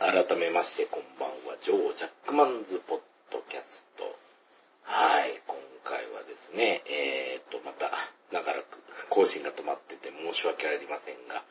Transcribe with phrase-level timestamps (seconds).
[0.00, 4.08] 改めましてこんばんは、ジョー・ジャックマンズ・ポッドキャスト。
[4.80, 7.92] はい、今回はですね、えー、っと、また、
[8.32, 11.44] 長らく更新が止まってて申し訳ありませんが、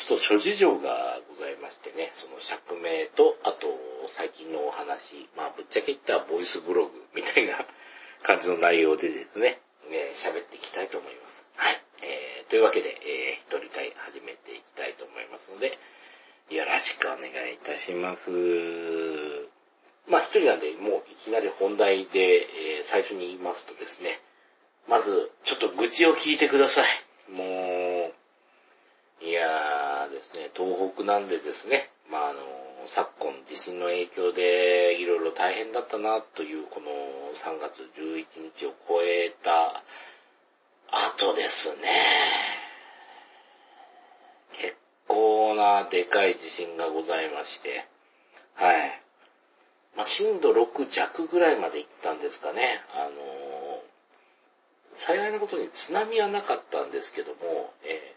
[0.00, 3.68] ちょっと諸事情がございましてね、その釈明と、あと、
[4.16, 7.68] 最近のお話、まあ、ぶっちゃけ言ったボイスブログみたいな
[8.24, 9.60] 感じの内容でですね、
[10.16, 11.44] 喋、ね、っていきたいと思います。
[11.52, 11.76] はい。
[12.00, 15.76] えー、というわけで、えー、一人会始めていきたいと思いますので、
[16.50, 18.30] よろしくお願いいたします。
[20.08, 24.20] まあ一人なんで、もういきなり本題で、えー、最初に言いますとですね、
[24.88, 27.30] まず、ちょっと愚痴を聞いてください。
[27.30, 28.12] も
[29.22, 32.40] う、いやーですね、東北なんでですね、まああの、
[32.88, 36.86] 昨今地震の影響でいろいろ大変だったなというこの
[37.34, 38.26] 3月11
[38.56, 39.84] 日を超えた
[40.90, 41.76] 後ですね、
[44.54, 44.76] 結
[45.06, 47.86] 構なでかい地震がございまして、
[48.54, 49.02] はい。
[49.96, 52.80] まあ、震度6弱ぐらいまで行ったんですかね。
[52.94, 53.10] あのー、
[54.94, 58.14] 幸いなことに津波はなかったんですけども、え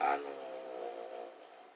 [0.00, 0.22] ー、あの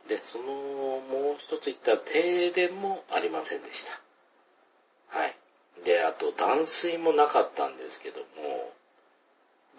[0.07, 5.19] ー、で、その、もう一つ言った停電もありませんでした。
[5.19, 5.37] はい。
[5.85, 8.62] で、あと断水もなかったんですけども、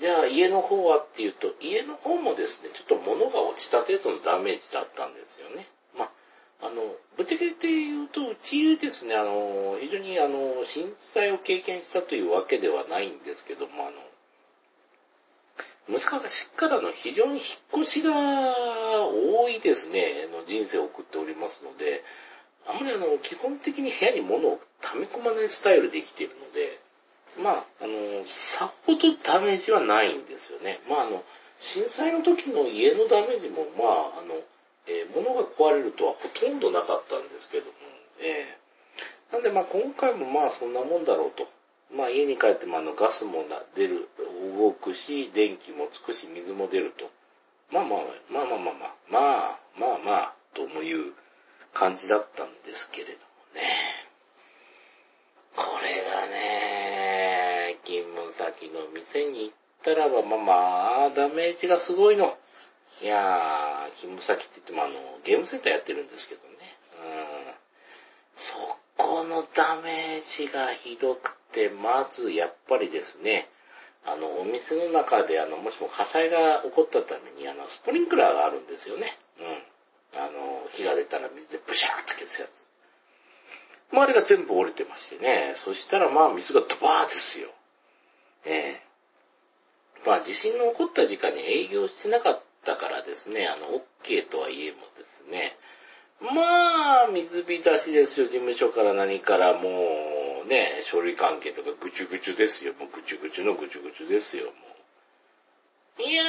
[0.04, 5.66] じゃあ家の方はっていうと、家の方もですね、ちょっと物が落ちた程度のダメージだったんですよね。
[5.98, 6.12] ま
[6.60, 6.84] あ、あの、
[7.16, 13.94] ぶっちゃけて言うと、うちですね、あの、非常にあの、震災を経験したというわけではないんですけども、あの、
[15.88, 17.40] 昔からの非常に引
[17.80, 18.12] っ越しが
[19.08, 22.04] 多いですね、の人生を送っておりますので、
[22.68, 26.83] あまりあの、基本的に部屋に物を溜め込まないスタイルで生きているので、
[27.38, 30.80] まあ、あの、さほどダメージはないんですよね。
[30.90, 31.24] まあ、あの、
[31.62, 34.36] 震災の時の家のダメージも、まあ、あの、
[34.86, 37.72] えー、物が壊れるとはほとんどなかったんですけども、
[38.20, 41.48] えー、なんでまあ今回もまあそんなもんだろうと。
[41.96, 44.10] まあ家に帰ってもあのガスも出る、
[44.58, 47.10] 動くし、電気もつくし、水も出ると。
[47.72, 51.14] まあまあ、まあまあまあまあ、まあまあまあ、という
[51.74, 53.18] 感じだったんですけれども
[53.56, 53.62] ね。
[55.56, 56.73] これがね、
[58.64, 60.54] 務先の店に行ったらば、まあま
[61.06, 62.38] あ、ダメージがすごいの。
[63.02, 64.94] いやー、勤務先って言ってもあの、
[65.24, 66.48] ゲームセンターやってるんですけどね。
[67.02, 67.54] うん。
[68.36, 68.56] そ
[68.98, 73.50] このダメージがひどくて、まずやっぱりですね、
[74.06, 79.18] あの、お店の中であの、もしも火災が起こったために、あの、スプリンクラーがあるんですよね。
[79.40, 80.20] うん。
[80.20, 82.64] あの、火が出たら水でブシャーって消すやつ。
[83.92, 87.50] 周りが全部折れてましてね、そしたらまあ水がドバーですよ。
[88.46, 88.82] ええ。
[90.06, 95.58] まあ地震の起こった時間に営業してなかったからですね、あの、OK とはいえもですね、
[96.22, 104.52] まあ、水浸しですよ、事務所から何からもう、ね、書類関係とかぐちゅぐちゅですよ、もうぐちゅぐちゅのぐちゅぐちゅですよ、も
[106.00, 106.02] う。
[106.02, 106.24] いや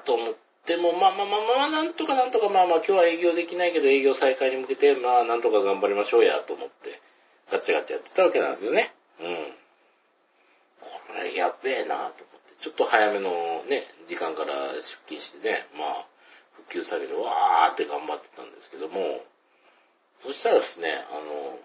[0.00, 7.00] ー、と思っても、まあまあまあまあ、なんとかなんとか、まあまあ今日は営業できないけど営業再開に向けて、まあなんとか頑張りましょうや、と思って、
[7.54, 8.92] ガチャガチャやってたわけなんですよね。
[9.20, 9.54] うん。
[10.80, 12.18] これやべえなと思って。
[12.60, 16.06] ちょっと早めのね、時間から出勤してね、まあ、
[16.56, 19.22] 復旧作業でわーって頑張ってたんですけども、
[20.24, 21.58] そしたらですね、あの、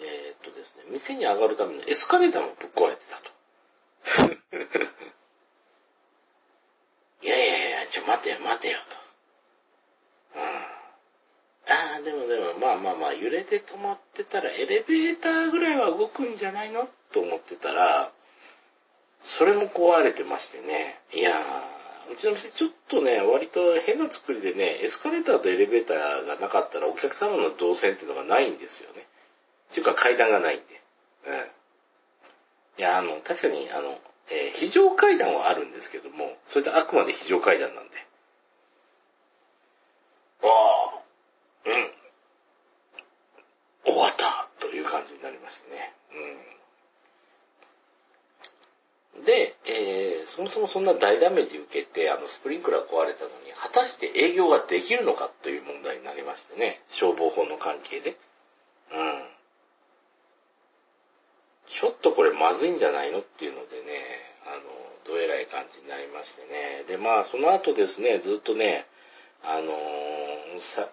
[0.00, 3.30] えー、っとですね、店に上がるためのエスカレーターもぶっ壊れてたと。
[7.22, 8.78] いやいやいや、ちょ待てよ待てよ
[12.02, 16.88] でもでも、まあまあまあ、揺れて止まってたら、エレベーターぐらいは動くんじゃないの？
[17.12, 18.12] と思ってたら、
[19.20, 21.00] それも壊れてましてね。
[21.12, 29.06] いやー、うちの店ちょっとね、割と変な作りでね、エスカレーターとエレベーターがなかったらお客様の動線っていうのがないんですよね。
[29.70, 30.64] っていうか階段がないんで。
[31.26, 31.34] うん。
[32.78, 33.98] いや、あの、確かに、あの、
[34.30, 38.06] えー、非常階段はあるんですけども、それってあくまで非常階段なんで。
[40.42, 40.48] ああ、
[41.66, 41.70] う
[43.90, 43.92] ん。
[43.92, 45.92] 終わったという感じになりましてね。
[49.16, 49.24] うん。
[49.24, 56.82] で、えー、そもそもそんな大ダメージ受けて、あの、スプリンクラー壊れたのに、果たして営業ができるのかという問題になりましてね。
[56.90, 58.16] 消防法の関係で。
[58.92, 59.22] うん。
[61.68, 64.02] ちょっとこれまずいんじゃないのっていうのでね、
[64.46, 66.84] あの、どえらい感じになりましてね。
[66.88, 68.86] で、まあ、その後ですね、ずっとね、
[69.42, 69.72] あの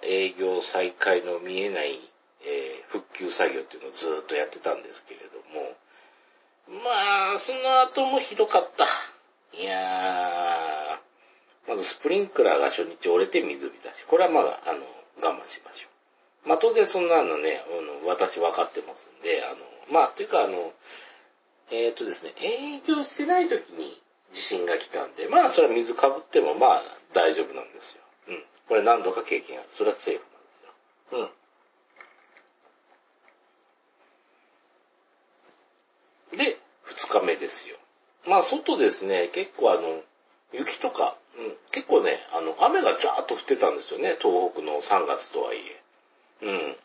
[0.03, 1.99] 営業再開の見えない、
[2.41, 5.75] えー、復旧作業っていうのをずっとやってたんですけれども、
[6.69, 8.85] まあ、その後もひどかった。
[9.57, 14.05] いやー、まずスプリンクラーが初日折れて水浸し。
[14.05, 14.79] これはまだ、あの、
[15.21, 15.87] 我慢しましょ
[16.45, 16.49] う。
[16.49, 19.57] まあ当然そんなのね、あの私分かってますんで、あの、
[19.91, 20.71] まあというかあの、
[21.71, 24.01] えっ、ー、とですね、営業してない時に
[24.33, 28.01] 地震が来たんで、まあそれは水かぶってもまあ大丈夫なんですよ。
[28.29, 28.43] うん。
[28.69, 29.69] これ何度か経験ある。
[29.73, 31.19] それはセーフなんですよ。
[31.19, 31.29] うん。
[36.37, 37.77] で、二日目ですよ。
[38.25, 40.01] まあ外ですね、結構あの、
[40.53, 45.57] 雪とか、うん、結構ね、あの、雨がザーッと降ってたんですよね、東北の3月とはい
[46.41, 46.45] え。
[46.45, 46.75] うん。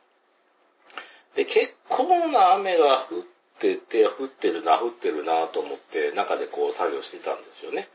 [1.35, 3.23] で、結構な雨が降っ
[3.59, 7.89] てて、降ってるな、降ってるなと思って、中でこう作業してたんですよね。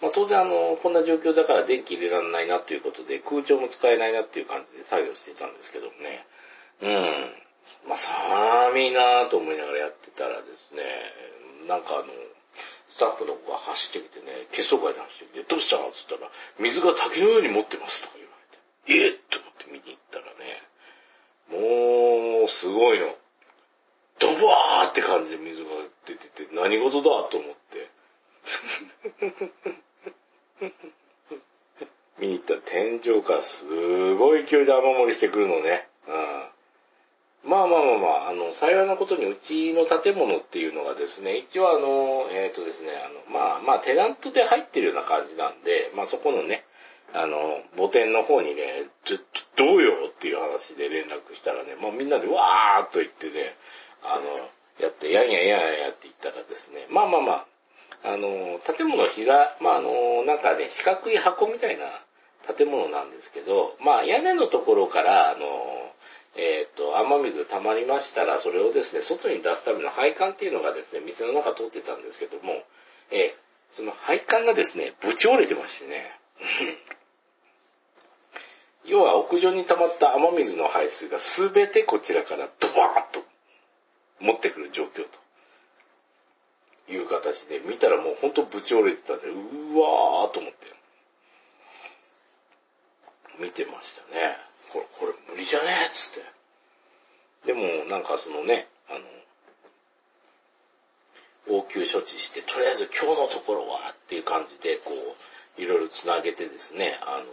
[0.00, 6.26] まあ当然あの、こんな状況だから電気入れられないなということで、空調も使えないなっていう感じで作業してたんですけどもね。
[6.82, 7.45] うん。
[7.88, 10.82] まあ寒いなぁと思いながらやってたらですね、
[11.68, 12.04] なんかあの、
[12.90, 15.88] スタッフの子が走ってきてね、結束会で走ってきて、どうしたの？
[15.88, 18.32] って言ったら、水が滝のように持ってますとか言わ
[18.88, 19.18] れて、えっ？
[19.30, 20.62] と思って見に行ったらね、
[22.40, 23.14] もう、すごいの。
[24.18, 25.68] ドバーって感じで水が
[26.06, 27.90] 出てて、何事だと思って。
[32.18, 35.88] 見に行ったら天井からすごい勢いで雨漏りしてくるのね。
[37.56, 46.64] まあまあまあまあ、あの、幸いなことにうちの建物っていうのがですね、一応あの、えっ、ー、とですね、あの、まあまあテナントで入ってるような感じなんで、まあそこのね、
[47.14, 49.18] あの、母店の方にね、ちょ、
[49.56, 53.56] どうよっていう話で連絡したらね、まあみんなでわーっと言ってね、
[54.02, 57.46] あの、やって、やんやんやんやって言ったらですね、まあまあまあ、
[58.04, 61.86] あの、建物ひら、まああの、なんかね、四角い箱みたいな
[62.54, 65.85] 建物なんですけど、まあ屋根のところから、あの、
[66.38, 72.62] えっ、と、雨水溜まりましたら、それをですね、外に出すための配管っていうのがですね、店の中通ってたんですけども、
[73.10, 76.20] えー、その配管がですね、ぶち折れてましてね、
[78.84, 83.24] 要は屋上に溜まった雨水の排水がすべてこちらからドバーッと
[84.20, 85.18] 持ってくる状況と
[86.92, 90.66] いう形で、見たらもうほんとぶち折れてたんで、うわーと思って、
[93.38, 94.36] 見てましたね。
[94.72, 95.84] これ、これ無理じゃね？
[95.84, 97.52] えっつって。
[97.52, 98.94] でも、なんかそのね、あ
[101.50, 107.24] の、応急処置して、とりあえず今日のところはっていう感じで、こう、いろいろつなげてですね、あの、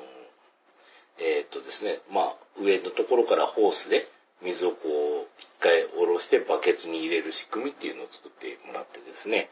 [1.20, 4.08] えー、っとですね、まあ、上のところからホースで
[4.42, 9.50] 水をこう、一回下ろしてバケツに入れる仕組みっていうのを作ってもらってですね、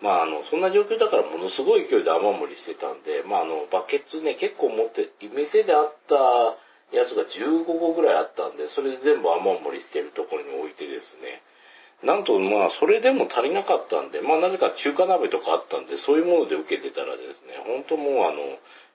[0.00, 6.56] まあ、あの、そんな状況だからものすごい勢いで雨漏りしてたんで、まあ、あの、バケツね、結構持って、店であった
[6.92, 11.42] やつが15個ぐらいあったんで、それで全部雨漏りしてるところに置いてですね、
[12.02, 18.38] なんとまあそれでも足りなかったんで、まあなぜか中華鍋とかあったんで、そういうもので受けてたらですね、本当もうあの、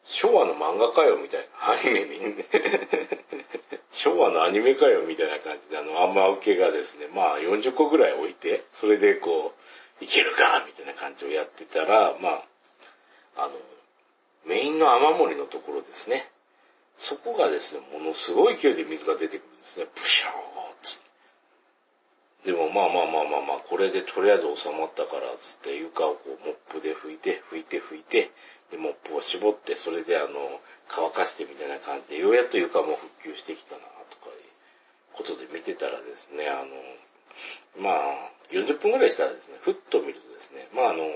[0.05, 2.43] 昭和の漫画かよみたいな、アニメに、
[3.91, 9.53] 昭和のアニメかよみたいな感じで、あの、雨受けがですね、まあ40個ぐらい置いて、それでこ
[10.01, 12.43] う、いけるかみたいな感じをやってたら、まあ、
[13.37, 13.53] あの、
[14.45, 16.29] メインの雨漏りのところですね。
[16.97, 19.87] そこがですね、ものすごい勢いで水が出てくるんですね。
[19.93, 20.33] ブシャー
[20.81, 21.13] つって。
[22.45, 28.31] でもまあまあまあまあまあ、これでとりあえず収まったから、つって床をこうモップで拭いて、拭いて拭いて、
[28.71, 34.43] で、モップを絞って、それであの、乾かしてみたいな感じで、ようやっと床も復旧してきたな、とかいう
[35.13, 36.73] ことで見てたらですね、あの、
[37.79, 41.07] まあ、40分ぐらいしたらですね、ふっと見るとですね、まああの、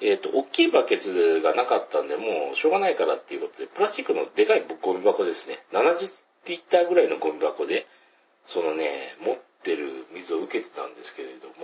[0.00, 5.62] えっ、ー、と、大きいバケツがなかったんで、もうしょうがないからっていうことで、プラスチックのでかいゴミ箱ですね。
[5.72, 6.10] 70
[6.46, 7.86] リッターぐらいのゴミ箱で、
[8.46, 11.54] そのね、持ってる水を受けてたんですけれども、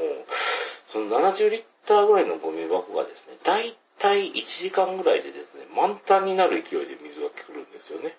[0.88, 8.16] その70リッターぐらいのゴミ箱がですね、だいたい1時間ぐらいでですね、満タンになる勢いで水が来るんですよね。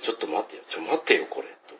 [0.00, 1.74] ちょっと待ってよ、ちょ、待ってよ、これ、と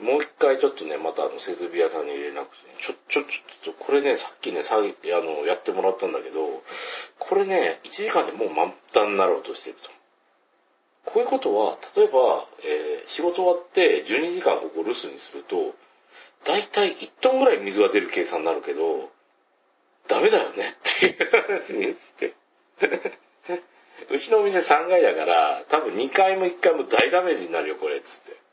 [0.00, 6.62] もう一回ちょっとね、またあの、設備屋さんに連絡して、ちょ、ちょ、ちょ、っと、これね、さっきね、さあの、やってもらったんだけど、
[7.18, 9.94] これね、1時間でもう満タンになろうとしてると。
[11.10, 15.74] こういうことは、例えば、えー、仕事終わって12時間ここ留守にすると、
[16.44, 19.10] だいたい1トンぐらい水が出る計算になるけど、
[20.08, 22.34] ダメだよねっていう話にして。
[24.10, 28.43] うちのお店3階だから、多分2階も1階も大ダメージになるよ、これ、つって。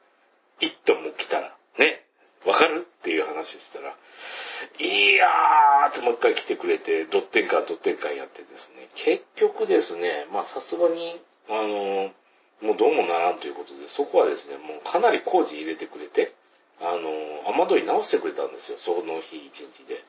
[0.61, 2.05] 1トンも来たら、ね、
[2.45, 2.87] わかる？
[2.87, 3.95] っていう話したら、
[4.79, 12.11] いやーってもう一回来てくれて、ドッテンカードッテンカーやってですね、結局ですね、まあさすがに、あの
[12.61, 16.33] もうどうもならんということで、そこはですね、もうかなり工事入れてくれて、
[16.79, 20.03] あの雨どい直してくれたんですよ、その日一日で。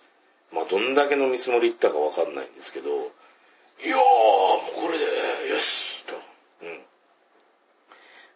[0.52, 4.02] まあ、どんだけの見積もりいったかわかんないんですけど、いやー、も
[4.78, 5.04] うこれで、
[5.50, 6.14] よし、と。
[6.62, 6.80] うん。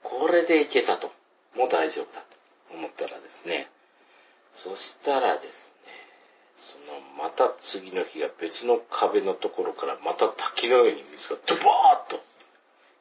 [0.02, 1.12] これでいけたと。
[1.56, 3.68] もう大丈夫だと思ったらですね、
[4.54, 5.92] そしたらですね、
[6.56, 11.64] そのまた次の日が別の壁のところからまた滝のように水がドバー
[12.08, 12.22] ッと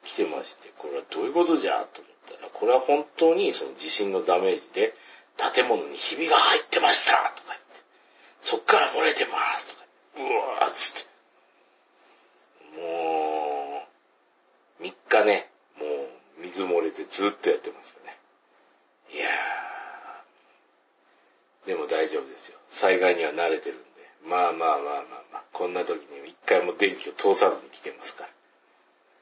[0.04, 4.94] 来てまして、これはどういうことじゃと思ったら、これは本当にその地震のダメージで
[5.54, 7.64] 建物にひびが入ってましたとか言って、
[8.40, 9.84] そっから漏れてますとか、
[10.16, 11.16] うわーっつって。
[12.80, 13.86] も
[14.80, 17.96] う、3日ね、もう水漏れでずっとやってました。
[19.12, 19.30] いやー。
[21.66, 22.58] でも大丈夫ですよ。
[22.68, 23.86] 災害には慣れてるんで。
[24.24, 28.30] まあまあまあまあまあ、こんな時に一回も電気を通さずに来てますから。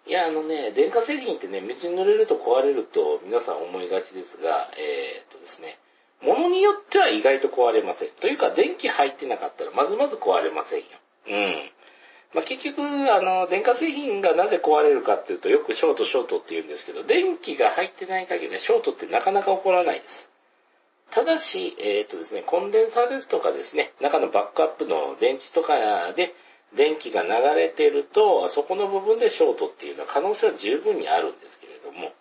[0.07, 5.79] いや、あのね、電化製品ってね、水に濡れると壊れると皆さん思いがちですが、えー、っとですね、
[6.23, 8.09] 物によっては意外と壊れません。
[8.21, 10.87] というか、電気入ってなかったらまずまず壊れませんよ。
[11.29, 11.71] うん。
[12.35, 20.34] まあ、結局、あの、電化製品がなぜ壊れるかっていうと、よくショートショートって言うんですけど、電気が入ってない限りはショートってなかなか起こらないです。
[21.11, 26.35] ただし、えー、っとですね、コンデンサーですとかですね、中のバックアップの電池とかで
[26.75, 32.13] 電気が流れてると、そこの部分でショートっていうのは可能性は十分にあるんですけれども、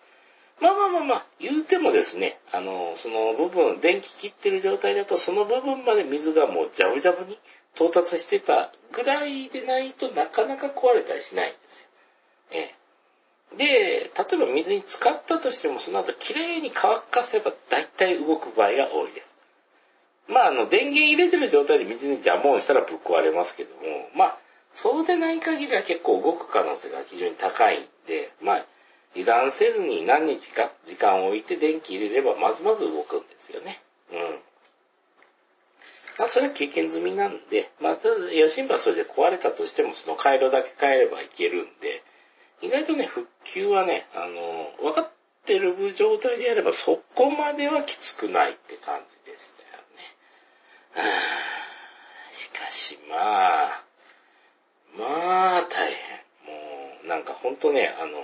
[0.60, 7.38] まあまあまあまあ、言うてもですね、あの、その部分、電気切ってる状態だと、その部分まで水がもうジャブジャブに
[7.74, 11.88] 到達してたぐらいでないとなかなか壊れたりしないんですよ。
[12.52, 12.83] ええ。
[13.56, 19.36] で、例えば水に浸かったとしても、その後きれいに乾かせば大体動く場合が多いです。
[20.28, 23.82] まあ、あの、電源入れてる状態で水にジャムをしたらぶっ壊れますけども、
[24.14, 24.38] まあ、
[24.72, 28.66] そうでない限りは結構動く可能性が非常に高いんで、まあ、
[29.14, 33.80] 油断せずに何日か時間を置いて電気入れればまずまず動くんですよね。
[34.10, 34.38] うん。
[36.18, 42.02] まあ、それは経験済みなんで、まず、余震はそれで壊れたとしても、その回路だけ変えればいけるんで、
[42.62, 45.10] 意外とね、復旧はね、あの、分かっ
[45.44, 49.82] てる状態であれば、そこまではきつくないって感じでしたよ
[51.04, 51.10] ね。
[52.32, 53.84] しかし、まあ、
[54.96, 56.24] まあ、大変。
[56.46, 58.18] もう、なんかほんとね、あの、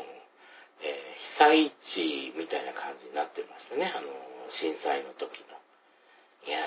[0.82, 4.08] えー、被災地みたいな感じになってましたね、あの、
[4.48, 5.58] 震災の時の。
[6.46, 6.62] いやー、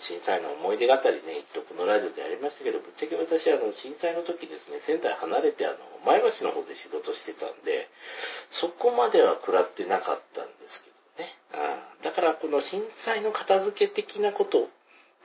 [0.00, 7.88] 震災の思い出語りね、一度このラジオでやりましたけど、ぶっちゃけ私、あの、震災の時ですね、仙台離れて、あの、前橋の方で仕事してたんで、
[8.50, 10.90] そこまでは食らってなかったんですけ
[11.22, 11.36] どね。
[11.52, 14.68] あだから、この震災の片付け的なこと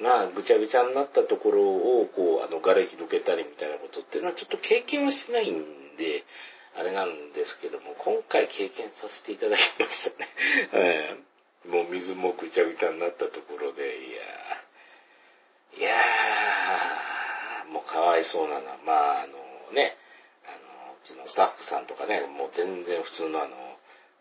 [0.01, 5.63] がぐちゃぐちゃになったところを、こう、あの、瓦礫どけたりみたいなことっていうのはちょっと経験をしてないん
[5.97, 6.23] で、
[6.77, 10.27] あれなんですけども、今回経験させていただきましたね。
[10.73, 11.15] え
[11.65, 14.54] ー、もう水もぐちゃぐちゃになったところで、いやー、
[15.77, 19.33] いやー、もうかわいそうなのは、まあ、あの
[19.73, 19.97] ね、
[20.47, 20.51] あ
[20.87, 23.55] の、うちのスタッフさんとかね、もう全然普通のあの、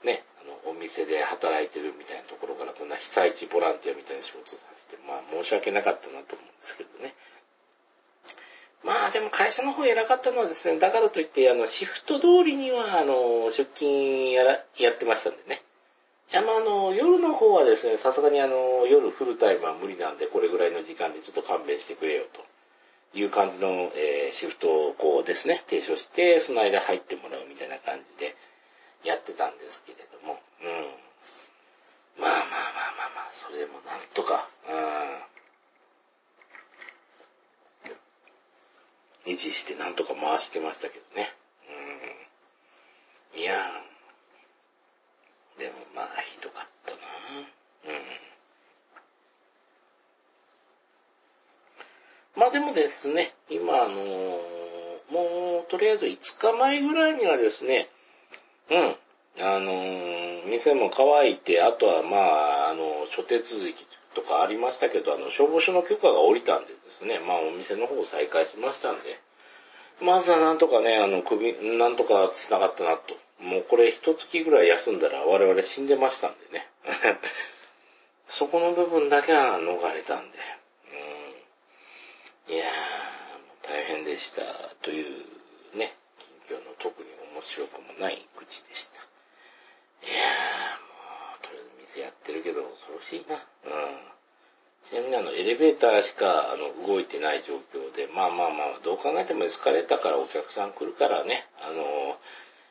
[0.03, 7.15] ね、あの、お店で働いてるみたいなところから、こんな被災地ボランティアみたいな仕事させて、まあ申し訳なかったなと思うんですけどね。
[8.83, 15.63] まあでも会社の方偉かったのはですね、だからといって、あの、シフト通りには、あの、出勤やら、やってましたんでね。
[16.33, 22.45] いや、まああの、夜の方はですね、さすがにあの、夜フルタイムは無理なんで、これぐらいの時間でちょっと勘弁してくれよと
[23.19, 28.35] いう感じの、えー、シフトをこうですね、提唱して、その間入ってもらうみたいな感じで
[29.05, 30.69] やってたんですけれども、うん。
[32.21, 32.43] まあまあまあまあ
[33.15, 34.73] まあ、それでもなんとか、う
[39.31, 39.35] ん。
[39.35, 41.33] 維持してなんとか回してましたけどね。
[43.35, 43.41] うん。
[43.41, 43.94] いやでも
[45.95, 46.99] まあ、ひどかったな
[47.95, 48.25] うん。
[52.37, 57.89] まあでもですね、今あのー、もう、とりあえず5日前ぐらいにはですね、
[58.71, 58.97] うん、
[59.45, 69.21] あのー、店も乾いて、あとはまあ、あの、諸手続きとかありましたけど、あの、消防署の許可が下りたんでですね、まあお店の方を再開しましたんで、
[70.01, 73.15] まずはなんとかね、あの、首、なんとか繋がったなと。
[73.45, 76.67] もうこれ一月ぐらい休んだら我々死んでましたんでね。
[78.29, 80.39] そこの部分だけは逃れたんで。
[82.49, 84.43] うん、いやー、大変でした
[84.83, 85.25] という
[85.77, 85.95] ね、
[86.49, 89.01] 近況の特に面白くもない口でした。
[90.11, 93.37] いやー、もう、とりあえず店やってるけど恐ろしいな。
[93.37, 94.15] うん。
[94.89, 102.19] ちなみにあの、エレベーターしか、あの、動いてない状況で、まあまあまあ、どう考えてもエスカレーターからお客さん来るからね、あの、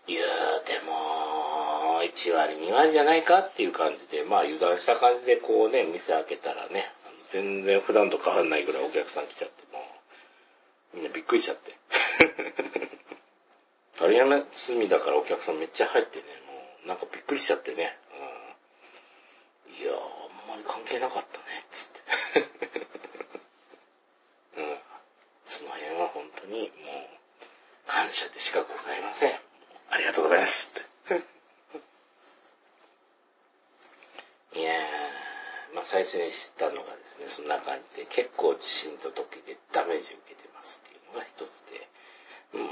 [0.08, 0.24] 言う
[0.66, 6.92] ても、1割、2割じゃないかっていう感じで、まあ油断した感じでこうね、店開けたらね、
[7.32, 9.80] 全然普段と変わらないぐらいお客さん来ちゃって、も
[10.94, 11.78] う、みんなびっくりしちゃって。
[13.98, 16.54] 春休みだからお客さんめっちゃ入ってね、も
[16.86, 17.98] うなんかびっくりしちゃってね。
[18.12, 18.16] う
[19.72, 20.02] ん、いやー、あん
[20.50, 22.02] まり関係なかったね、つって。
[24.58, 24.80] うん、
[25.46, 27.08] その辺は本当にもう
[27.88, 29.43] 感謝でしかございません。
[29.94, 30.72] ありがとうございます。
[30.74, 31.22] って。
[34.60, 41.88] いやー、まあ最初に知ったのがですね、そんな感じで結構地震と時でダメージ受けてますっていうのが一つで、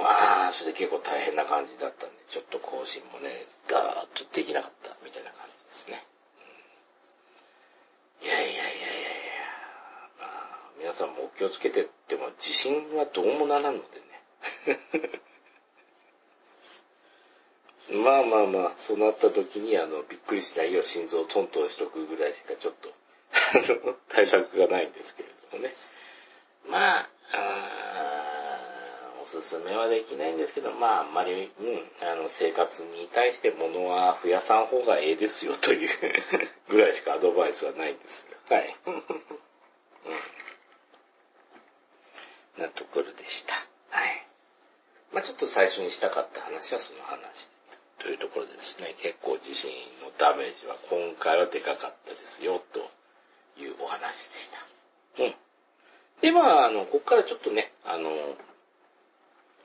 [0.01, 6.03] まあ、それで結構大変な感じだったんで、ちょっと更新もね、だーっとできなかったみたいな感じですね。
[8.23, 8.81] いやいやいやいやいや、
[10.17, 15.21] まあ、皆さんもお気をつけてっても、地震はどうもならんのでね。
[17.93, 22.93] まあまあまあ、そうなった時に、あの、びっくりしないよ心臓をトントンしとくぐらいしかちょっと
[24.09, 25.75] 対策がないんですけれどもね。
[26.67, 27.81] まあ、あ
[29.23, 35.89] おすすめはできないんですけど、まあ、あんまり、うん、あの、生活に対して物は増やさん方がええですよという
[36.69, 38.75] ぐらいしかアドバイスはないんですが、はい。
[38.85, 39.03] うん、
[42.57, 43.55] なところでした。
[43.89, 44.27] はい。
[45.11, 47.49] まあちょっと最初にしたかった話はその話
[48.01, 49.69] というところでですね、結構地震
[50.01, 52.89] のダメージは今回はでかかったですよ、と
[53.61, 55.23] いうお話でした。
[55.23, 55.35] うん。
[56.21, 58.09] で、まあ、あの、ここからちょっとね、あの、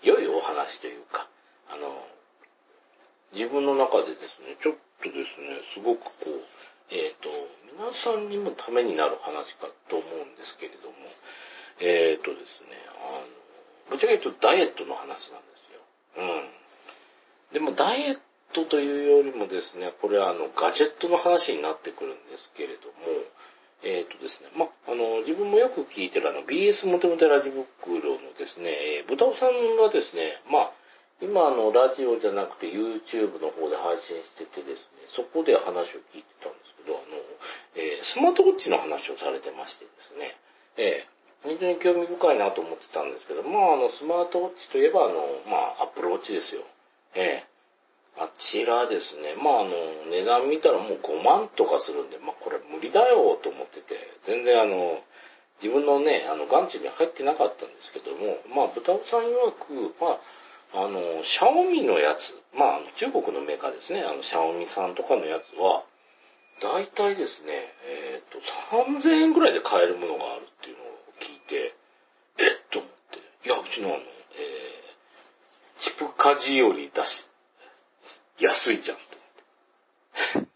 [0.03, 1.29] 良いお話というか、
[1.71, 2.07] あの、
[3.33, 6.45] 自分の中でですね、ちょっとですね、すごくこう、
[6.91, 7.29] えっ、ー、と、
[7.73, 10.95] 皆さんにもためになる話かと思うんですけれども、
[11.81, 15.81] えっ、ー、とですね、あの、ぶっちゃけ言うとダイエットの話なんですよ。
[16.19, 16.57] うん。
[17.53, 18.19] でもダイエッ
[18.57, 23.21] トというよりもですね、これはあの、ガジェットの話になってくるんですけれども、
[23.85, 30.73] えっ、ー、とですね、ま、あの、自分もよく聞いてるあの、BS モテモテラジ袋のですね、えー、豚尾さんがですね、まあ、
[31.21, 37.21] 今あの、ラジオじゃなくて YouTube の方で配信しててですね、そこで話を聞いてたんですけど、あの、
[37.77, 40.37] えー、スマートウォッチの話をされてましてですね、
[40.77, 46.65] えー、非常に興味深いなと思ってたんですけど、まあ、あの、スマートウォッチといえば、あの、まあ、アップルウォッチですよ。
[47.15, 47.56] ええ
[48.19, 49.71] あちらですね、まああの、
[50.11, 55.01] 値段見たらもう5万とかするんで、まあこれ無理だよと思ってて、全然あの、
[55.63, 60.17] 自分のね、あの、眼中に入ってなかったんですけども、まあ豚尾さん曰く、ま
[60.75, 65.85] あ、あの、シャオミのやつ、まあ中国のメーカーですね、あの、シャオミさんとかのやつは、
[66.61, 67.53] 大体ですね、
[67.85, 68.41] えっ、ー、と、
[68.99, 70.87] 3000円ぐらいで買えるものがあるっていうのを
[71.21, 71.75] 聞いて、
[72.39, 77.27] えっと思って、いや、うちのあの、えー、チプカジより出し、
[78.39, 79.03] 安いじゃんと
[80.35, 80.49] 思って。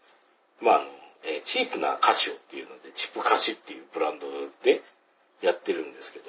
[0.61, 0.85] まあ、あの、
[1.23, 4.27] えー、チープなカシオっていうので、チップカシっていうブランド
[4.63, 4.81] で
[5.41, 6.25] やってるんですけど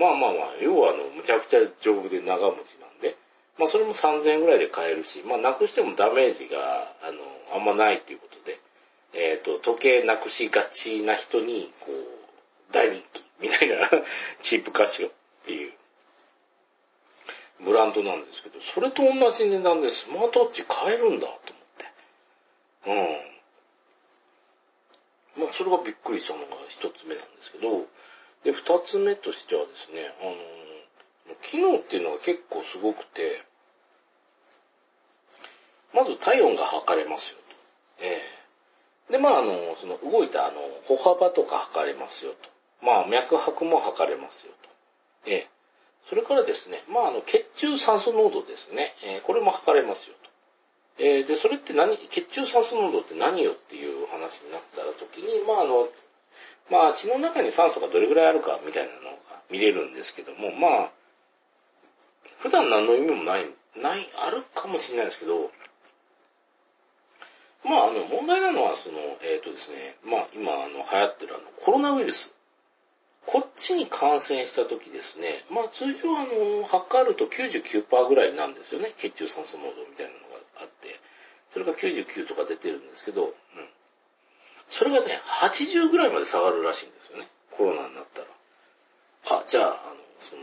[0.00, 3.16] も、まあまあまあ、要はあの、むちゃくちゃ丈夫で長持ちなんで、
[3.58, 7.18] まあそれも3000円ぐらいで買えるし、まあなくしてもダメージが、あの、
[7.54, 8.60] あんまないっていうことで、
[9.14, 13.88] えっ、ー、と、時計なくしがちな人に、こう、大人気みたいな
[14.42, 15.10] チープカシオっ
[15.46, 15.72] ていう
[17.60, 21.52] ブランドなんですけど、それと同じ値段でスマートウォッチ買えるんだと
[22.86, 23.06] 思って。
[25.36, 25.42] うん。
[25.44, 27.86] まあ、それがびっくりしたのが一つ目なんですけど、
[28.44, 30.24] で、二つ目としてはですね、あ
[31.30, 33.42] の、機能っていうのが結構すごくて、
[35.94, 38.04] まず体温が測れますよと。
[38.04, 38.20] え
[39.08, 42.48] えー、で、まあ、あの、その動いたあの、歩幅とか測れますよと。
[42.84, 44.68] まあ、脈拍も測れますよと。
[45.30, 45.55] ええー
[46.08, 50.30] それからですね、まあ、あの、血中酸素濃度ですね、えー、これも測れますよと。
[50.98, 55.88] えー、で、それって何、血中酸素濃度って何よっていう話になったら時に、まあ、あの、
[56.70, 60.90] まあ、血の中に酸素がどれぐらいあるかみたいなのが見れるんですけども、まあ、
[62.38, 65.50] 普段何の意味もない、ない、あるかもしれないですけど、
[67.64, 72.35] まあ、あの、問題なのは、その、えっ、ー、とですね、まあ、今、あの、流行ってるあの、コロナウイルス。
[73.26, 78.94] こっちに感染した時ですね、まあ通常あの、測ると99%ぐらいなんですよね。
[78.96, 81.00] 血中酸素濃度みたいなのがあって。
[81.50, 83.32] それが99とか出てるんですけど、うん。
[84.68, 87.28] それがね、80ぐらいまで下がるらしいんですよね。
[87.50, 88.26] コロナになったら。
[89.40, 90.42] あ、じゃあ、あの、その、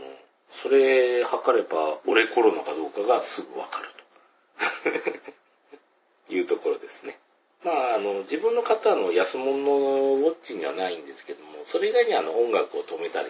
[0.50, 5.24] それ測れば、俺コロナかどうかがすぐわかると。
[6.34, 7.18] いうところですね。
[7.64, 9.62] まあ、あの、自分の方の安物の
[10.16, 13.28] ウォッチにはないんですけども、それ以外にあの音楽を止めたり、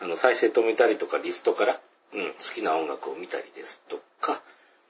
[0.00, 1.80] あの再生止めたりとかリストから、
[2.14, 4.40] うん、好きな音楽を見たりですとか、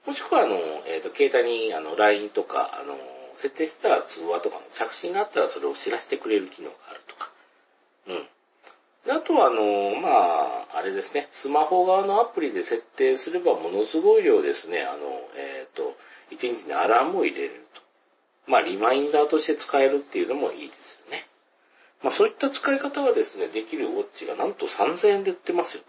[0.05, 0.55] もしくはあの、
[0.87, 2.97] えっ、ー、と、携帯にあの LINE とか、あの、
[3.35, 7.29] 設定したら通話とかの着信があったらそれを知らせてくれる機能があるとか、
[8.07, 8.27] うん。
[9.13, 10.09] あとは、あの、ま
[10.71, 14.97] あ、あれですね、スマホ側のアプリで設定すればものすごい量ですね、あの、
[15.35, 15.95] えっ、と、
[16.31, 17.66] 1日にアラームを入れる。
[18.47, 21.27] まあ、リマインダーとして使えるっていうのもいいですよね。
[22.01, 25.83] まあ、そういった使い方がですね、できるウォッチがなんと3000円で売ってますよ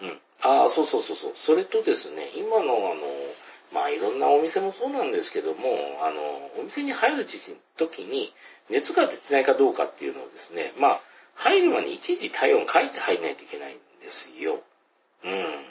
[0.00, 0.06] と。
[0.06, 0.18] うん。
[0.42, 1.32] ああ、そうそうそうそう。
[1.34, 3.00] それとですね、今のあの、
[3.72, 6.20] まあいろんなお店もそうなんですけども、あの、
[6.60, 7.26] お店に入る
[7.76, 8.32] 時に
[8.68, 11.00] 熱が出てないかどうかっていうのをですね、まあ、
[11.34, 14.60] 入る前にいちいち体温書いて入んないといけないんですよ。
[15.24, 15.66] うん。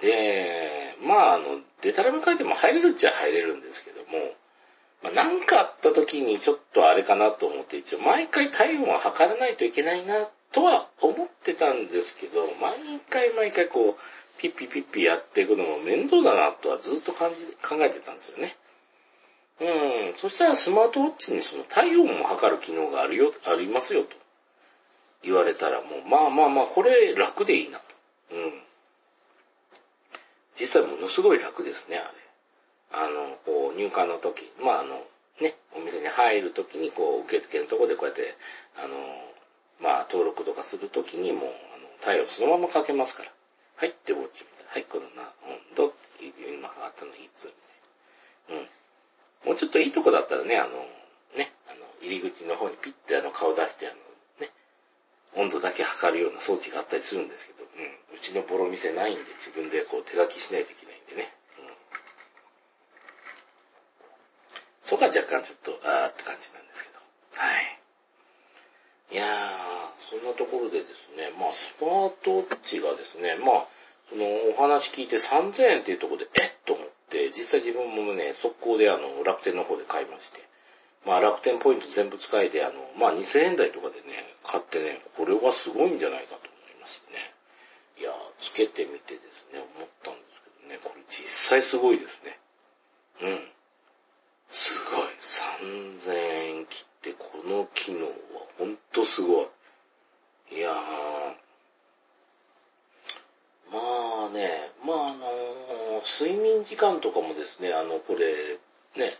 [0.00, 4.34] で、まああの、デタラメ書いても入れるっちゃ入れるんですけども、
[5.02, 18.56] まあ、なんかあった時にちょっとあれかなと思って一応毎回体温は測らないといけないなとは思ってたんですけど、毎回毎回こう、ピッピピッピやっていくのも面倒だなとはずっと感じ、考えてたんですよね。
[19.60, 20.14] うん。
[20.14, 24.16] そしたらスマートウォッチにその体温も測る機能があるよ、ありますよと
[25.22, 27.84] 言われたらもう、まあまあまあ、これ楽でいいなと。
[28.32, 28.62] うん。
[30.58, 32.17] 実際ものすごい楽ですね、あれ。
[32.92, 35.02] あの、こう、入館の時、まああの、
[35.40, 38.34] ね、お店に入る時に、こう、受付のとこでこうやって、
[38.76, 38.96] あの、
[39.80, 43.32] まあ、登録とかする時にもう、あの、体温そのままかけますから。
[43.76, 44.70] はい、ってウォッチみたいな。
[44.72, 47.52] はい、このな、温度って今測ったのいつみ
[48.48, 48.62] たいな。
[48.62, 48.68] うん。
[49.50, 50.70] もうちょっといいとこだったらね、あの、
[51.36, 53.96] ね、あの、入り口の方にピッてあの顔出して、あの、
[54.40, 54.50] ね、
[55.36, 61.38] 温度だけ測るような装置があったりするんですけど、うん、うちのボロ店ないんで自分でこう手書きしないといけないんでね。
[64.88, 66.96] そこは若干ちょっと、あーって感じなんですけど。
[67.36, 67.78] はい。
[69.12, 73.68] いやー、そんなところでですね、まあ、スマートウォッチがですね、まあ、
[74.08, 80.40] そのお話聞いて3000円っていうところで、えっと思って、実際自分もね、速攻であの、楽天の方で買いまして、
[81.04, 87.34] まあ、楽天ポイント全部使いで、あの、まあ、2000円台とかでね、買ってね、これはすごいんじゃないかと思いましてね。
[88.00, 92.40] いやー、つけてみてですね、思ったんですけどね、これ実際すごいですね。
[93.20, 93.57] うん。
[94.48, 95.08] すごい。
[96.00, 98.12] 3000円切ってこの機能は
[98.58, 99.42] ほんとすご
[100.50, 100.56] い。
[100.56, 100.74] いやー、
[103.70, 108.58] まあね、まああのー、睡眠時間とかもですね、あの、これ、
[108.96, 109.18] ね、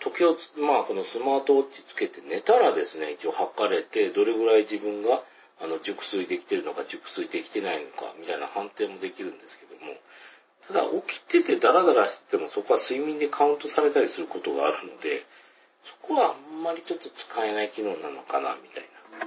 [0.00, 5.22] 時をまあこのスマートウォッチつけて寝たらですね、一応測れて、どれぐらい自分が、
[5.62, 9.94] あの、熟睡できてるのか、熟睡できてないのか、みたいな判定もできるんですけども、
[10.68, 15.24] ただ起きててダラダラしててもそこは睡眠でカウントされたりすることがあるので、
[15.84, 18.84] そこはあんまりちょっと使えない機能なのかな、みたい
[19.20, 19.26] な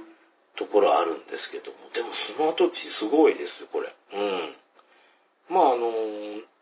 [0.56, 1.76] ところあるんですけども。
[1.94, 3.94] でもスマートウォッチすごいですよ、これ。
[4.14, 4.54] うん。
[5.48, 5.92] まああの、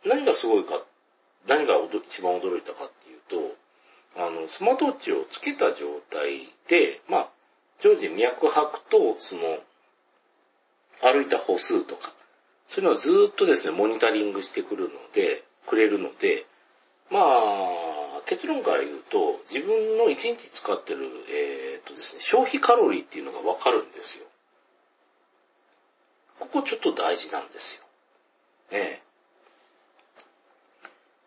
[0.05, 0.83] 何がすごいか、
[1.49, 1.77] 何が
[2.09, 3.57] 一番驚いたかっていうと、
[4.17, 7.29] あの、スマートウォッチをつけた状態で、まあ、
[7.81, 9.59] 常時脈拍と、その、
[11.03, 12.13] 歩いた歩数とか、
[12.69, 16.47] そういうのをずっとですね、モニタリングしてくるので、くれるので、
[17.11, 24.25] まあ、結論から言うと、自分の1日使ってる、えー、っとですね、消費カロリーっていうのがわかるんですよ。
[26.41, 27.83] ここちょっと大事なんですよ。
[28.73, 29.01] え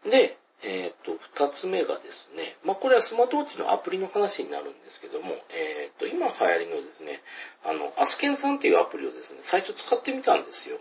[0.05, 0.09] え。
[0.09, 7.21] で、えー、っと、二つ目がですね、まあこれはスマートウォッチのアプリの話になるんですけども、えー、っと、今流行りのですね、
[7.63, 10.79] あの、アスケンさんっていうアプリをですね、最初使ってみたんですよ。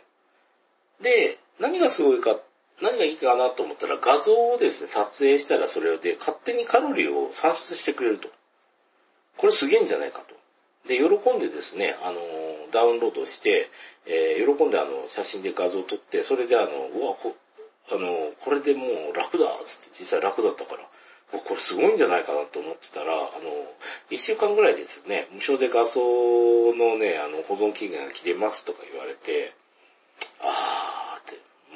[1.03, 2.39] で、何がすごいか、
[2.81, 8.29] 何がいいかなと思ったら画像をですね、撮影したらそれで勝手にカロリーを算出してくれると。
[9.37, 10.35] これすげえんじゃないかと。
[10.89, 12.21] で、喜んでですね、あの、
[12.73, 13.71] ダウンロードして、
[14.07, 17.37] えー、喜んであの、写真で画像を撮って、それであの、うわ、こ、
[17.91, 20.89] あの、これでもう楽だつって実際楽だったから、
[21.31, 23.51] これすごいんじゃないかなと思ってたら、あの、
[24.11, 29.53] 一週間ぐらいですね、無償で画像のね、あの、保存期限が切れますとか言われて、
[30.41, 30.78] あーって、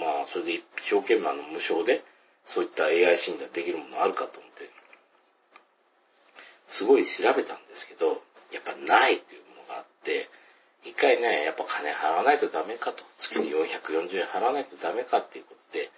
[0.04, 2.02] まあ、それで一生懸命あの無償で、
[2.46, 4.70] そういった AI 診断できるものあるかと思って、
[6.68, 10.28] すごい調べたんですけど、やっぱないというものがあって、
[10.84, 15.90] 一回ね、やっぱ金払わないとダメかと、月に440円払わないとダメかっていうことで、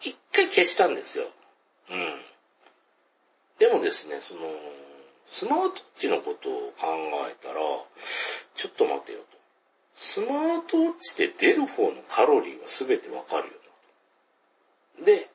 [0.00, 1.24] 一回消したんですよ。
[1.90, 2.20] うん。
[3.58, 4.40] でもですね、その、
[5.32, 6.86] スマートウォッチのことを考
[7.28, 7.60] えたら、
[8.54, 9.37] ちょっと待てよと。
[9.98, 13.54] スマートウォッチで出る方のカロリーは全てわかるよ
[15.00, 15.04] な。
[15.04, 15.28] で、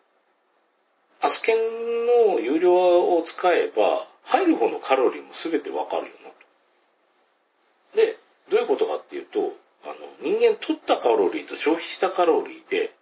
[1.22, 1.58] アスケン
[2.06, 2.74] の有料
[3.16, 6.32] を使えば、入る方のカロリーも全てわかるよな。
[7.96, 8.18] で、
[8.50, 12.94] どういうことかっていうと、あの、人間取ったカロリーと消費したカロリーで、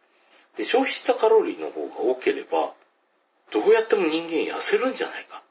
[0.58, 2.74] で、消費したカロリーの方が多ければ、
[3.52, 5.44] どうやっても人間痩せるんじゃないか。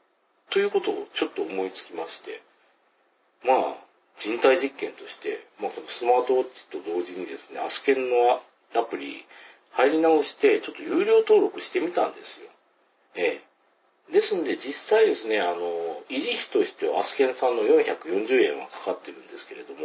[0.49, 2.41] ということをちょっと思いつきまして。
[3.43, 3.75] まあ、
[4.21, 8.41] 人体実験として、まあ、そのスマートウォッチと同時にですね、アスケンの
[8.75, 9.25] アプリ
[9.71, 12.47] 入り直して、ちょっと有料登録してみたんですよ。
[13.15, 13.41] え
[14.09, 14.13] え。
[14.13, 19.79] ですんで、実際ですね、あの、維持費としてはアスケンさんの440円はかかってるんですけれども、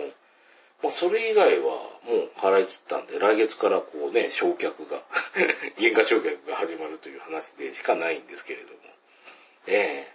[0.83, 1.65] まあ、それ以外は
[2.05, 5.03] もう払い切ったんで、来月からこうね、焼却が、
[5.79, 8.79] 原価焼却が始まるという話でしかないんですけれども。
[9.69, 10.07] え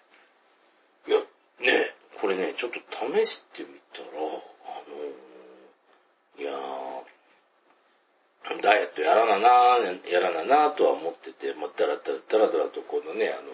[1.08, 1.20] えいや、
[1.62, 4.16] ねこれね、ちょっと試してみたら、あ
[4.86, 4.94] の
[6.40, 6.58] いやー
[8.62, 9.50] ダイエットやらなな
[10.08, 13.50] やらななとは思ってて、まあ、だらだらだらだらとこのね、あの、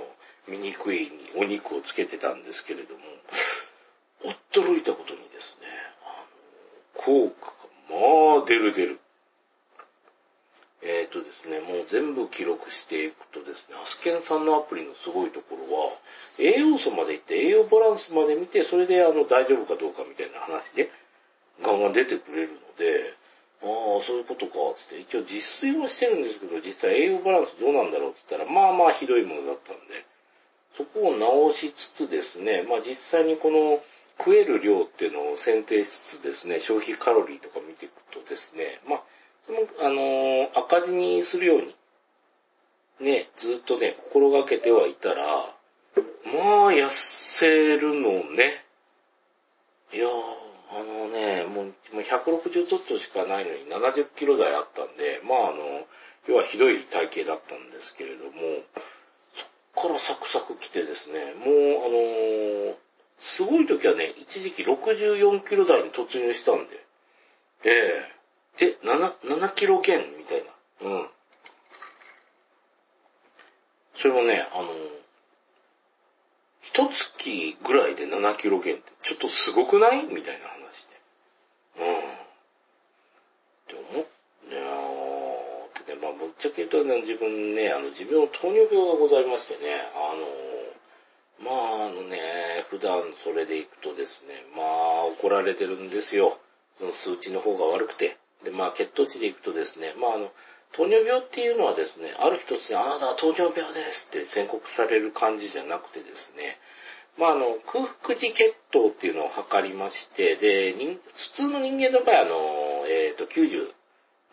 [0.60, 2.99] 醜いにお肉をつけてたんですけれども、
[4.51, 5.67] 驚いたことにですね、
[6.03, 6.25] あ
[6.99, 7.53] の効果が、
[8.36, 8.99] まあ、出る出る。
[10.82, 15.92] えっ、ー、とですね、もう全部記録していくとですね、アスケンさんのアプリのすごいところは、
[16.38, 20.92] 栄養素までいって栄養バランスまで見て、それであの大丈夫かどうかみたいな話で、
[21.63, 23.13] ガンガン出てくれるので、
[23.63, 23.66] あ
[24.00, 30.06] あ、そういうことか、つって、一応実炊はしてるんですけど、実際栄養バランスどうなんだろうって言ったら、まあまあひどいものだったんで、
[30.78, 33.82] そこを直しつつですね、まあ実際にこの
[34.20, 39.04] 食える量っていうのを選定しつつですね、消費カロリーとか見ていくとですね、まあ、
[39.79, 41.75] あのー、赤字にするように、
[42.99, 45.53] ね、ずっとね、心がけてはいたら、
[46.25, 48.65] まあ、痩せるのね。
[49.93, 50.12] いやー、
[50.69, 55.88] あのね、もう160ちょっとしかないのに70キロ台あったんで、まああの、
[56.27, 58.31] 要はひどい体型だったんですけれども、
[59.73, 62.75] そっからサクサク来てですね、もうあのー、
[63.19, 66.86] すごい時はね、一時期64キロ台に突入したんで、
[67.63, 68.16] ええー、
[68.60, 70.89] え、7、7キロ減みたいな。
[70.89, 71.10] うん。
[73.96, 74.70] それもね、あの、
[76.62, 80.06] 一月ぐらいで7キロ減って、ちょっとすごくない？
[80.06, 81.86] みたいな話で。
[81.86, 82.00] うん。
[82.00, 82.02] っ
[83.67, 90.28] て思って、ねーってね、まあぶっちゃけ言うとね、自分ね、あの、自分の糖尿病がございましてね、あの
[91.39, 91.52] ま
[91.84, 96.39] ああのね、普段それで行くとですね、まあ怒られてるんですよ。
[96.80, 98.17] その数値の方が悪くて。
[98.43, 100.32] で、まあ血糖値で行くとですね、まああの、
[100.73, 106.60] 糖尿病っていうのはですね、ある一つにあなたは糖尿病ですって宣告される感じじゃなくてですね、
[107.17, 113.71] まああの、空腹時血糖っていうのを測りまして、で、普通の人間の場合あの、えっ、ー、と、90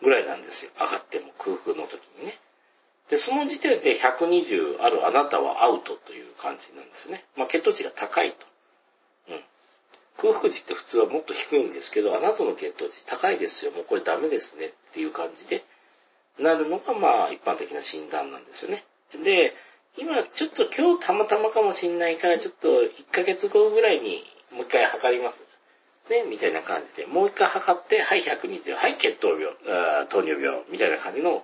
[0.01, 0.71] ぐらいなんですよ。
[0.79, 2.37] 上がっても空腹の時にね。
[3.09, 7.25] で、その時点で120あるあなたはアウトという感じなんですよね。
[7.37, 8.45] まあ血糖値が高いと。
[10.17, 13.71] 空腹時って普通はもっと低いんですけど、あなたの血糖値高いですよ。
[13.71, 15.63] もうこれダメですねっていう感じで、
[16.39, 18.85] なるのがまあ一般的な診断なんですよね。
[19.23, 19.53] で、
[19.97, 25.41] 今ちょっと今日たまたまかもしんないからちょっと1ヶ月後ぐらいにもう一回測ります。
[26.09, 29.47] ね、みたいな感じで、もう一回測って、はい、120、はい、血糖病、
[30.07, 31.43] 糖尿病、みたいな感じの、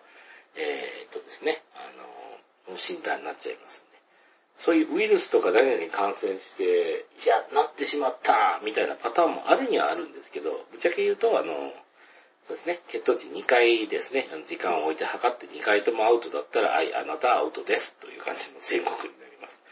[0.56, 3.86] えー、っとですね、あの、診断になっちゃいます。
[4.62, 11.74] そういうウイルスとか誰々に感染して、いや、なってしまった、みたいなパターンもあるにはあるんですけど、ぶっちゃけ言うと、あの、
[12.48, 12.80] そうですね。
[12.88, 14.28] 血糖値2回ですね。
[14.48, 17.96] 時間を置いて測って2回ともアウトだったら、はい、あなたアウトです。
[18.00, 19.64] という感じの宣告になります。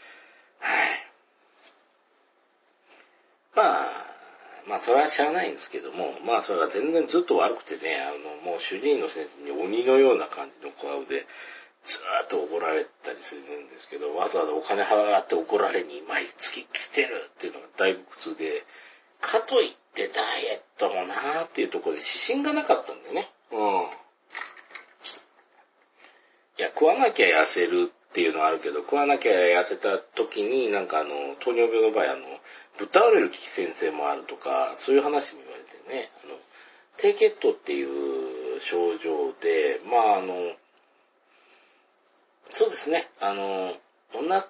[0.58, 1.06] はい。
[3.54, 4.10] まあ、
[4.66, 11.26] まあ、それは知らないんですけども、まあ、それが全然ずっと悪くてね、あの、もう主治医の先生に鬼のような感じの顔で、
[11.84, 18.64] ずーっと怒られたりするんですけど、わざわざお金払って怒られに毎月来てるっていうのがだいぶ苦痛で、
[19.20, 23.30] かといってダイエットもなーっていうところで指針がなかったんだよね。
[23.52, 23.60] うん。
[26.58, 32.24] いや、食わなきゃ痩せるっていうのはあるけど、食わなきゃ痩せた時に、なんかあの、糖尿病の場合、あの、
[32.78, 36.34] ぶっ倒れる危機先生もあるとか、そういう話も言われてね、あの、
[36.96, 40.34] 低血糖っていう症状で、まああの、
[42.52, 43.74] そうですね、あの、
[44.14, 44.44] お腹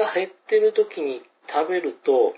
[0.00, 2.34] が減ってる時に食べると、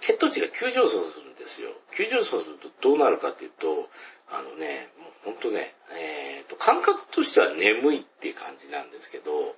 [0.00, 1.70] 血糖値が急上昇するんですよ。
[1.92, 3.88] 急上昇するとどうなるかっていうと、
[4.30, 9.56] あのね、もうほんとね、えー、と、感覚としては眠いっていう感じなんですけど、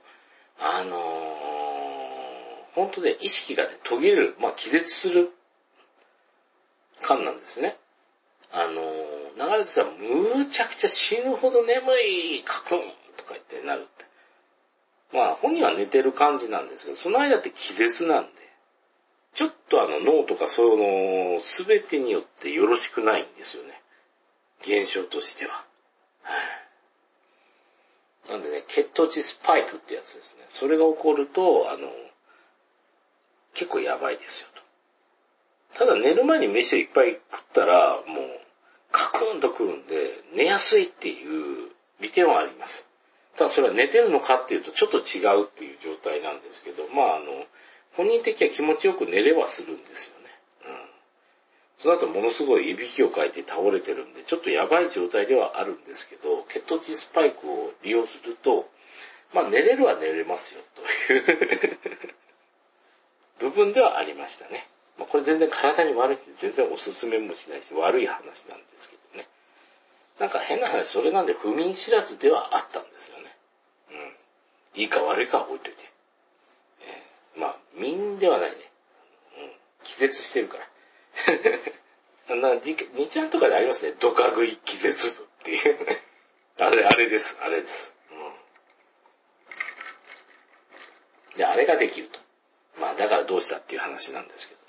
[0.59, 1.01] あのー、
[2.75, 5.31] ほんとね、意識がね、途切れる、まあ気絶する
[7.01, 7.77] 感なんですね。
[8.53, 8.83] あの、
[9.37, 12.81] 流れてたらむちゃくちゃ死ぬほど眠い、カクン
[13.17, 14.05] とか言ってなるって。
[15.13, 18.31] まあ本人は寝てる感じなんですけど、その間って気絶なんで、
[19.35, 23.81] ちょっとあの脳とかその、すべてによってよろしくないんですよね。
[24.63, 25.65] 現象としては。
[28.29, 30.45] なんでね、血糖値スパイクってやつですね。
[30.51, 31.89] それが起こると、あの、
[33.55, 34.61] 結構やばいですよと
[35.75, 38.30] ただ寝る前に飯をいっぱい食ったら、もう、
[39.13, 41.71] クーンとくるんで、寝やすいっていう
[42.01, 42.87] 利点はあります。
[43.37, 47.47] ただそれは寝てるのかっていうとちょっと違うっていう状態なんですけど、まああの、
[47.97, 50.27] 本人的には気持ちよく寝れはするんですよね。
[50.67, 50.91] うん。
[51.79, 58.69] その後ものすごいいびきをかいて倒れてるんで、ちょっとやばい状態ではあるんですけど、血糖値スパイクを利用すると、
[59.33, 60.61] まあ寝れるは寝れますよ
[61.07, 61.79] という
[63.51, 64.69] 部分ではありましたね。
[65.01, 69.27] まあ、これ全然体に悪いって全然おすすめもしないし悪い話なんですけどね。
[70.19, 73.35] なんか変な話、それなんで不眠知らずではあったんですよね。
[74.77, 74.83] うん。
[74.83, 75.79] いいか悪いかは置いといて。
[76.83, 78.57] えー、まあ、眠ではないね。
[79.39, 79.53] うん。
[79.85, 80.59] 気絶してるか
[82.29, 82.37] ら。
[82.37, 83.95] な、にちゃんとかでありますね。
[83.99, 85.79] ドカ食い気絶部っていう。
[86.59, 87.95] あれ、あれです、あれです。
[91.33, 91.39] うん。
[91.39, 92.21] で、あれができると。
[92.79, 94.60] まあ、だからどうしたっていう話なんですけど。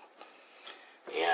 [1.15, 1.29] いや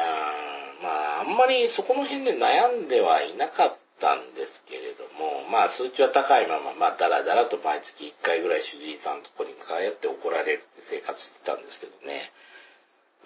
[0.80, 12.32] ー、まあ、あんまりそこの辺で悩んではいなかったんですけれども、まあ、数値は高いまま、まあ、だらだらと毎月1回ぐらい主治医さんのとこに通って怒られるって生活してたんですけどね。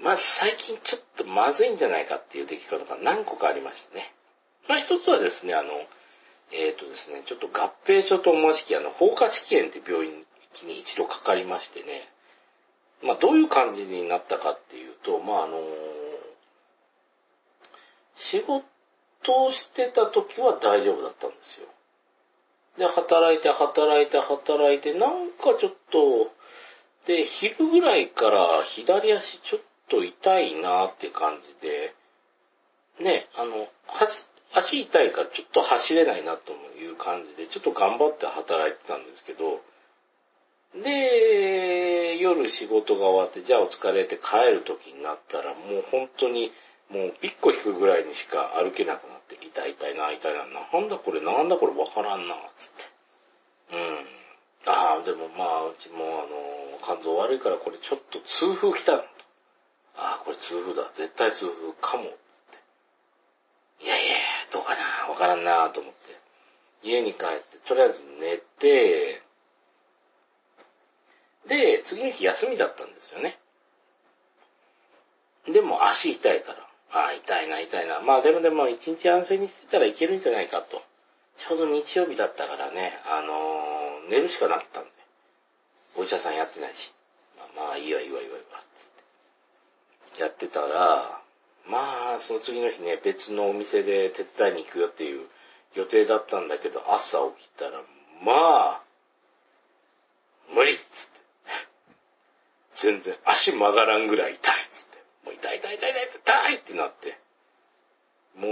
[0.02, 4.14] まあ、最近ちょっとまずいんじゃないかっていう出来事が何個かありましてね。
[4.68, 5.70] まあ、一つはですね、あの、
[6.52, 10.26] えっ、ー、とですね、ちょっと合併症と思わしき、あの、放火試験って病院
[10.66, 12.10] に一度かかりましてね、
[13.04, 15.58] まあ、どういう感じになったかっていうと、まあ、あの
[18.22, 18.64] 仕事
[19.28, 21.68] をしてた時は大丈夫だったんですよ。
[22.78, 26.32] で、働いて、働いて、働いて、なんかちょっと、
[27.08, 31.94] で、昼ぐらいから左足ちょっと痛いなって感じで、
[33.00, 33.68] ね、あの、
[34.54, 39.62] 足痛いからちょっと走れないなという感じで、ちょっと頑張って働いてたんですけど、
[40.84, 46.52] で、夜仕事が終わって、じゃあお疲れって帰る時になったら、もう本当に、
[46.92, 52.72] もう一個引くぐらいにしか歩けなくなって、痛い痛いな、痛いな、なんだこれ、なんだこれわからんな、つっ
[53.70, 53.76] て。
[53.76, 54.06] うん。
[54.66, 59.04] ああ、でもまあ、うちもあの、肝臓悪いからこれちょっと痛風来たと。
[59.96, 60.92] ああ、これ痛風だ。
[60.96, 62.04] 絶対痛風かも。
[62.04, 62.12] つっ
[63.80, 63.86] て。
[63.86, 64.16] いやいや、
[64.52, 66.20] どうかな、わからんな、と思って。
[66.84, 69.22] 家に帰って、とりあえず寝て、
[71.48, 73.40] で、次の日休みだったんですよね。
[75.48, 78.02] でも足痛いから、ああ、痛いな、痛いな。
[78.02, 80.82] まあでもでも一日安静にしてたらいけるんじゃないかと。
[81.38, 84.90] ちょうど日曜日だったからね、あのー、寝るしかなかったんで。
[85.96, 86.92] お医者さんやってないし。
[87.38, 88.62] まあ、まあいいわいいわいいわいいわ。
[90.20, 91.22] やってたら、
[91.68, 95.28] まあ、その次の日ね、別のお店で手伝いに行くよっていう
[95.76, 97.82] 予定だったんだけど、朝起きたら、
[98.24, 98.82] まあ、
[100.54, 100.92] 無理っつって。
[102.74, 104.54] 全然足曲がらんぐらい痛い。
[105.42, 107.18] 痛い痛い痛い痛い痛いってなって。
[108.38, 108.48] も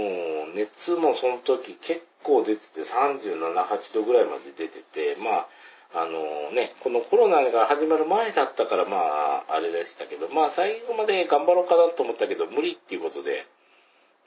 [0.52, 5.48] う熱もその時結構出てて37、8度ぐらいまで出てて、まあ、
[5.92, 13.46] あのね、このコロナが始まる前だったからまあ、あれでしたけど、まあ最後まで頑張ろうかなと思ったけど、無理っていうことで、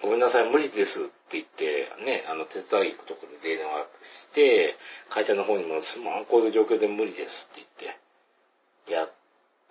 [0.02, 4.76] ごめんなさい、無理ですって言って、ね、あの、手伝い行くところで電話して、
[5.10, 7.96] 会社の方にも、すまん、こういう状況で無理ですって言っ
[8.88, 9.12] て、やっ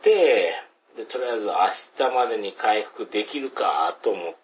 [0.01, 0.55] て、
[0.97, 4.35] で、とりあえず明日までに回復できるかと思っ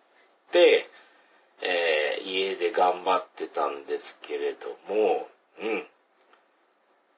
[0.52, 0.88] て、
[1.61, 5.28] えー、家で頑張ってたんですけれども、
[5.61, 5.87] うん。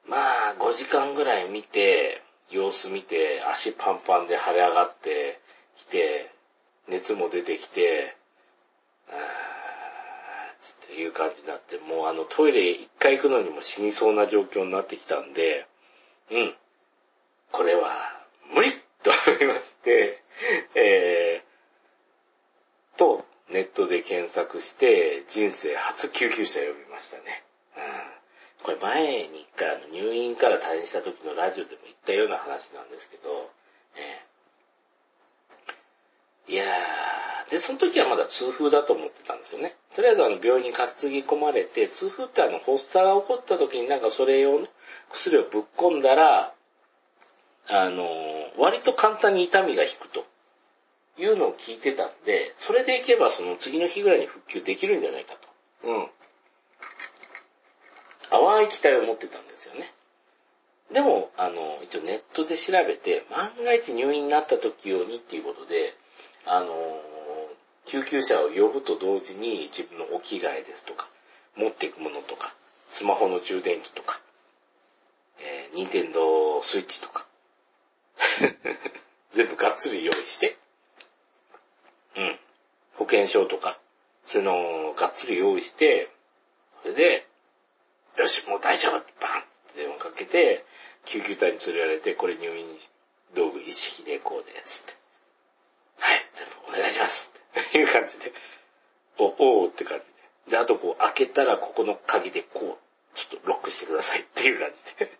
[0.08, 5.38] まあ、5時間ぐらい見て、様子見て、足パンパンで腫れ上がって
[5.76, 6.30] きて、
[6.88, 8.16] 熱も出てきて、
[9.08, 9.16] あー
[10.84, 15.66] っていう感じになって、もうあのトイレ一回行くのにも死にそうな状況になってきたんで、
[16.32, 16.54] うん。
[17.52, 17.90] これは
[18.52, 18.70] 無理
[19.02, 20.22] と思いまして、
[20.74, 21.50] えー、
[22.98, 27.42] と、ネットで検索して、人生初救急車呼びましたね。
[27.76, 27.82] うん、
[28.64, 33.50] これ前に一回入院から退院した時のラジオでも言ったような話なんですけど、
[33.96, 39.74] えー、いやー、で、その時はまだ痛風だと思ってたんですよね。
[39.94, 44.68] とりあえずあの病院に担ぎ込まれて、痛風ってあの発作が起こった時になんかそれ用の
[45.10, 46.54] 薬をぶっ込んだら、
[47.70, 48.04] あの、
[48.58, 50.24] 割と簡単に痛みが引くと
[51.16, 55.88] いうのを聞いてたんで、それでいけばその次の日ぐらいに復旧できるんじゃないかと。
[55.88, 56.08] うん。
[58.30, 59.92] 淡い期待を持ってたんですよね。
[60.92, 65.94] でも、あの、一応ネットで調べて、万が一入院になった時用にっていうことで、
[66.46, 66.74] あの、
[67.86, 71.08] 救急車を呼ぶと同時に自分のお着替えですとか、
[71.56, 72.54] 持っていくものとか、
[72.88, 74.20] スマホの充電器とか、
[75.38, 77.26] えー、ニンテンドースイッチとか、
[79.32, 80.56] 全部がっつり用意して、
[82.16, 82.38] うん。
[82.94, 83.78] 保険証とか、
[84.24, 86.10] そういうのをがっつり用意して、
[86.82, 87.26] それで、
[88.16, 89.04] よし、もう大丈夫バンっ
[89.74, 90.64] て電話かけて、
[91.06, 92.66] 救急隊に連れられて、これ入院
[93.34, 94.94] 道具一式でこうで、つって。
[95.98, 97.32] はい、全部お願いします
[97.68, 98.32] っていう感じで。
[99.18, 100.50] お、おーって感じで。
[100.50, 105.12] で、あとこう開けたらここの鍵でこう、ちょっとロックしてくださいっていう感じで。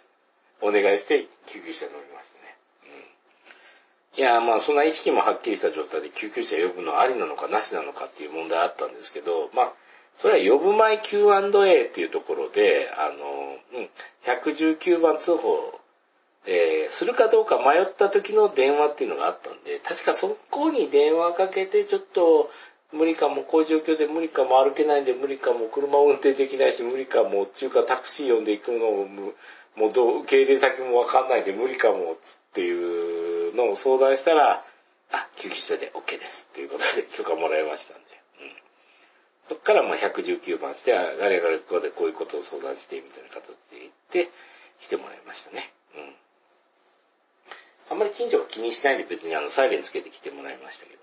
[0.62, 2.35] お願いして救急車に乗りました。
[4.16, 9.72] いや、まあそんな意識もはっきりした状態で救急車呼ぶのありなのかなしなのかっていう問題あったんですけど、まあ、
[10.16, 13.88] それは呼ぶ前 Q&A っていうところで、あの、うん、
[14.24, 15.78] 119番通報、
[16.46, 22.50] えー、するかどうか迷った時の電話っていうのがあったんで、確かそこに電話かけて、ちょっと
[22.92, 29.32] 無理かも、こういう状況で無理かも、歩けないんで無理かも、車運転できないし無理かも、中華タクシー呼んで行くのも、
[29.76, 32.16] もうどう、受け入れ先もわかんないんで無理かも、っ
[32.54, 33.15] ていう
[33.56, 34.64] のを相談したら、
[35.10, 36.48] あ、救急車で OK です。
[36.52, 38.02] っていうことで許可もらいましたんで。
[38.40, 38.52] うん、
[39.48, 44.30] そっからまあ119番して、あガリガリここでこういうことを相談して、みたいな形で言って、
[44.80, 45.72] 来てもらいましたね。
[45.96, 46.14] うん。
[47.90, 51.02] あんまり近所が気にしないで別にあの、サイレンつけて来てもらいましたけど。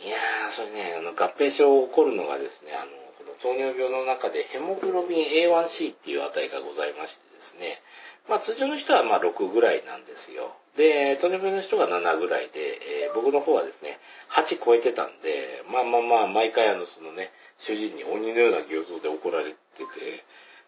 [0.00, 7.82] いやー、それね、あの、合併症を起こるのがですね、あの、この糖尿病の中でヘモグロビン A1C っていう値がございましてですね、
[8.28, 10.54] まあ通常の人はまあ6ぐらいなんですよ。
[10.76, 13.98] で、糖尿病の人が7ぐらいで、えー僕の方はですね、
[14.30, 19.58] 8超えてたんで、まあまあまあ、毎回あの、そのね、主人に鬼のような形相で怒られて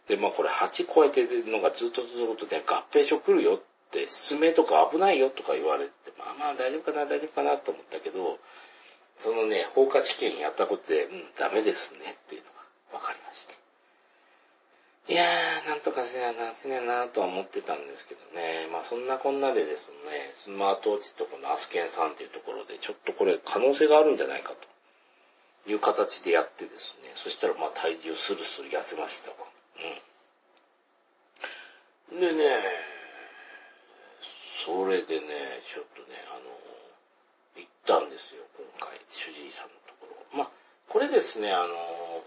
[0.09, 8.39] て、で、まあこれ8超えてるのがずっと続くとね、合併症来るよって、失明とか危ないよとか言われて、まあまあ大丈夫かな、大丈夫かなと思ったけど、
[9.21, 12.51] そのね、放火試験やったことで、うん、ダメですねっていうの
[12.93, 13.34] が分かりまして。
[15.07, 18.69] いやー、なんとかせなな、せななとは思ってたんですけどね。
[18.73, 24.55] まあそんなこんなでですね、スマートウォッチとこのアスケンさんっていうところで、ちょっとこれ可能性があるんじゃないか
[25.65, 29.37] という形でやってですね、そしたらまあ体重スルスル痩せましたわ。
[32.11, 32.21] うん。
[32.21, 32.45] でね、
[34.65, 35.29] それでね、
[35.69, 36.49] ちょっとね、あの、
[37.61, 40.39] 行ったんですよ、今回、主治医さんのところ。
[40.39, 40.51] まあ、
[40.89, 41.75] これですね、あの、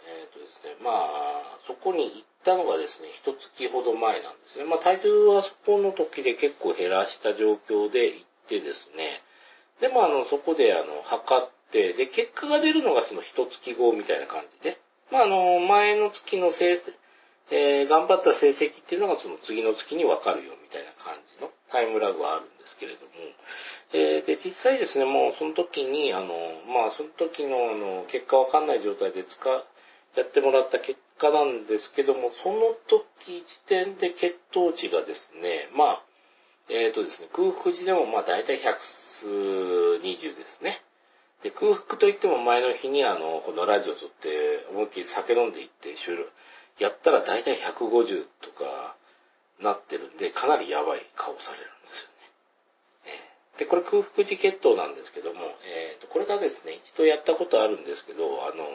[0.05, 4.63] えっ、とですね、まあ、そこに行ってたのがですね、一月ほど前なんですね。
[4.63, 9.19] まあ、体重はそこの時で結構減らした状況で行ってですね、
[9.81, 14.79] で、まあ、の、そこで、あの、測って、で、結果が出るのがその一月後みたいな感じで、
[15.11, 16.95] まあ、あの、前の月の成績、
[17.49, 23.11] えー頑張った成績っていうのがその次の月にわかるよみたいな感じのタイムラグはあるんですけれども、
[23.93, 26.27] えーで、実際ですね、もうその時に、あの、
[26.67, 29.63] まあ、その時の、あの、結果わかんない状態で使う、
[30.17, 36.03] やってもらった結果なんですけども、その時時点で血糖値がですね、まあ、
[36.69, 40.81] えっ、とですね、空腹時でもまあ大体120ですね。
[41.43, 46.31] で、空腹といっても前の日にあの、このラジオ撮って思いっきり酒飲んでいって収録、
[46.79, 48.95] やったら大体150とか
[49.61, 52.17] なってるんで、かなりやばい顔されるんですよね。
[53.59, 58.65] で、これ空腹時血糖なんですけども、えっ、と、これがですね、一度やったことあるんですけど、あの、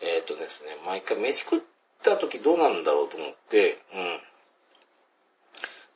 [0.00, 1.60] えっ、とですね、毎回飯食っ
[2.02, 4.20] た時どうなんだろうと思って、うん。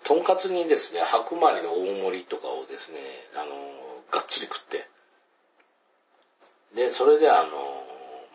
[0.04, 2.98] とんかつにですね、白米の大盛りとかをですね、
[3.34, 3.54] あの、
[4.10, 4.86] がっつり食って、
[6.74, 7.48] で、それであの、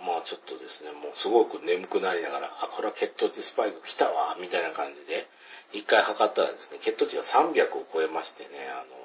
[0.05, 5.27] まあちょっとですね、もうすごく眠くなりながら、あ、これは血糖値スパイク来たわ、みたいな感じで、
[5.73, 8.99] 一回測ったらですね、血糖値が300を超えましてね、あの、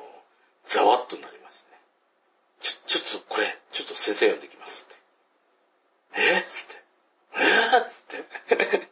[0.67, 1.79] ざわっとなりましてね。
[2.61, 4.89] ちょ、ちょっとこれ、ちょっと先生呼んできます。
[6.17, 6.75] えっつって。
[7.37, 8.89] えっつって。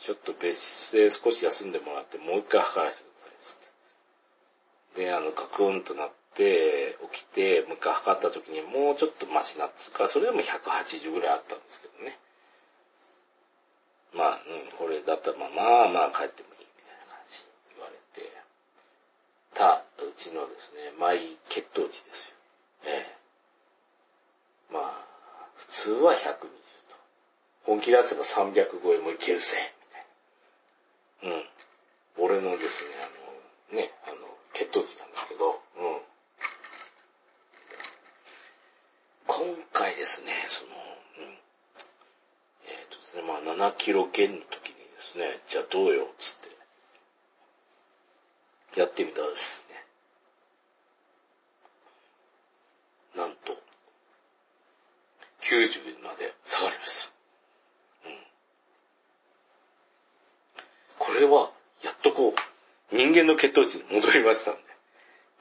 [0.00, 3.56] ちょっと別室で少し休んでもらって、もう一回測らせてください、つっ
[4.96, 5.04] て。
[5.04, 12.18] で、あの、ガクンとなって、起きて、もう一回測った時にもうちょっとマシなっつうか、それでも180ぐらいあったんですけどね。
[14.12, 17.38] まあ、うん、これだったら、まあまあまあ帰ってもいいみたいな感じ
[17.76, 18.28] 言われて、
[19.54, 22.34] た、うちのですね、マイ血糖値ですよ。
[22.86, 23.21] ええ。
[25.82, 26.46] 普通は120と。
[27.64, 28.54] 本気出せば300
[28.84, 29.74] 超えもいけるぜ、
[31.20, 31.36] みたいな。
[31.36, 31.44] うん。
[32.24, 34.14] 俺のですね、あの、ね、あの、
[34.52, 36.02] 血糖値なんですけど、うん。
[39.26, 41.38] 今回ですね、その、うん。
[42.66, 46.36] えっ、とですね、まあ7キロ減の時にですね、じゃあどうよ、つっ
[48.74, 49.66] て、やってみたらです
[53.16, 53.60] ね、なんと、
[55.52, 57.04] 90まで下がりました。
[58.08, 58.16] うん。
[60.98, 62.34] これは、やっとこう、
[62.96, 64.60] 人間の血糖値に戻りましたんで。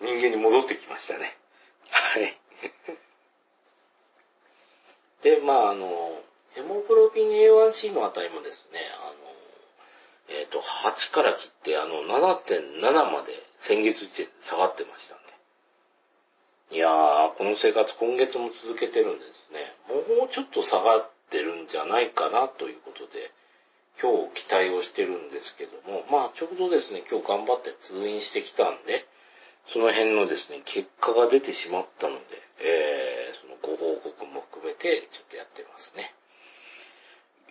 [0.02, 1.38] 人間に戻ってきましたね。
[1.90, 2.38] はい。
[5.24, 6.22] で、まああの、
[6.56, 9.16] ヘモグロビン A1C の値もですね、あの、
[10.40, 15.31] えっ、ー、と、8から切って、あの、7.7まで先月時点で下がってましたんで。
[16.72, 19.76] いやー、この生活今月も続けてるんですね。
[19.92, 23.32] もうちょっと下がってるんじゃないかなということで、
[24.00, 29.06] 今日期待をしてるんですけども、まあちょうどですね、今日頑張って通院してきたんで、
[29.68, 32.22] その辺のですね、結果が出てしまったので、
[32.64, 36.16] えー、そのご報告も含めてちょっとやってますね。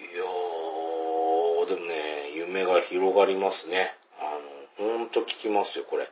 [0.00, 3.94] いやー、でもね、夢が広がりますね。
[4.18, 4.38] あ
[4.80, 6.08] の、ほんと聞きますよ、これ。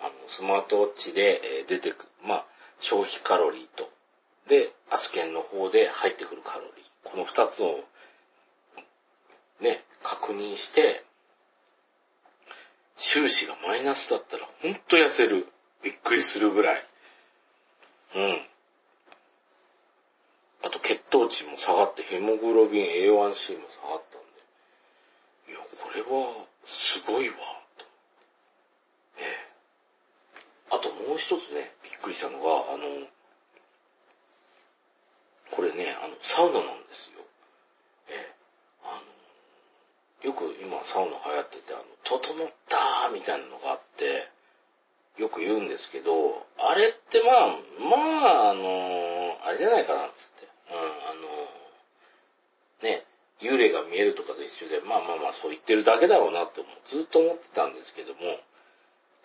[0.00, 2.46] あの、スマートウォッチで出てく、まあ、
[2.80, 3.90] 消費カロリーと、
[4.48, 7.10] で、アスケンの方で入ってくるカロリー。
[7.10, 7.84] この二つを、
[9.60, 11.04] ね、確認して、
[12.96, 15.46] 収支がマイナスだったらほんと痩せる。
[15.82, 16.86] びっくりするぐらい。
[18.14, 18.40] うん。
[20.62, 24.20] あと血糖値も下がって、ヘモグロビン A1C も下がったん
[25.48, 27.34] で、いや、これはすごいわ、
[27.78, 27.84] と。
[29.18, 29.48] ええ。
[30.70, 33.06] あともう一つね、びっくりしたのが、あの、
[35.50, 37.20] これね、あの、サウナなんですよ。
[38.08, 38.34] ええ。
[38.84, 39.02] あ
[40.24, 44.28] の、よく今サウナ流行ってて、あの、整ったみたいなのがあって、
[45.18, 50.48] よく言うんですけど、あれってまあ、まあ、あの、あれじゃないかな、つって。
[50.70, 53.04] うん、あの、ね、
[53.40, 58.20] 幽霊が見えるとかと一緒で、まあまあまあそう言ってるだけだろうなってずっと思ってたんですけども、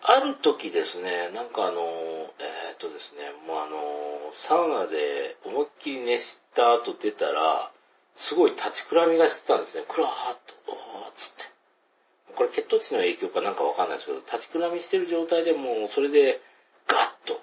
[0.02, 3.76] ある時ですね、なんかあの、えー、っとですね、もうあの、
[4.34, 7.72] サウナで思いっきり熱した後出たら、
[8.16, 9.84] すごい立ちくらみがしてたんですね。
[9.88, 11.56] クラーッと、おーっつって。
[12.34, 16.40] これ血糖値の影響かなんかわかんないですけど、立ちくらみしてる状態でもうそれで
[16.86, 17.40] ガッと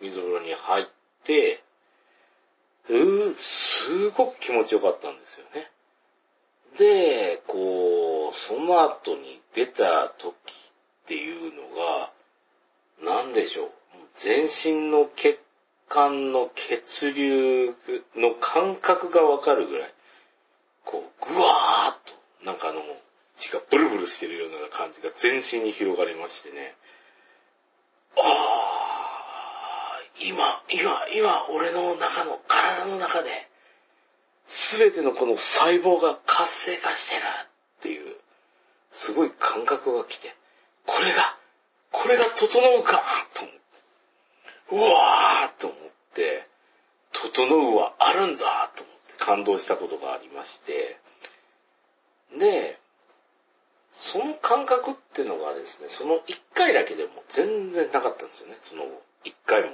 [0.00, 0.86] 水風呂に入っ
[1.24, 1.62] て、
[2.88, 5.70] うーすごく気持ちよかったんですよね。
[6.78, 10.34] で、こう、その後に出た時
[11.08, 12.12] っていうのが、
[13.02, 13.70] なんでしょう。
[14.16, 15.38] 全身の血
[15.88, 17.74] 管の血流
[18.14, 19.94] の感覚がわかるぐらい、
[20.84, 22.82] こう、ぐわーっと、なんかあの、
[23.38, 26.74] 血がブルブルしてるような感じが全身に広がりましてね。
[28.18, 33.30] あー、今、今、今、俺の中の、体の中で、
[34.46, 37.46] すべてのこの細胞が活性化してるっ
[37.80, 38.16] ていう、
[38.92, 40.36] すごい感覚が来て、
[40.88, 41.36] これが、
[41.92, 43.02] これが整うか
[43.34, 43.60] と思って、
[44.72, 45.78] うわーと思っ
[46.14, 46.48] て、
[47.12, 50.98] 整うはあるんだと思って感動したことがありまして、
[52.38, 52.78] で、
[53.92, 58.84] その感覚っていうのがですね、その一回だけでも全然なかったんですよね、その
[59.24, 59.68] 一回も。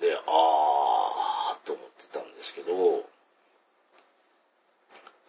[0.00, 3.04] で、あーと思ってたんですけど、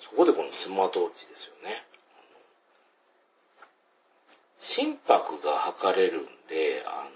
[0.02, 1.86] そこでこのスマートウォッチですよね。
[4.62, 7.12] 心拍が測れるんで、あの、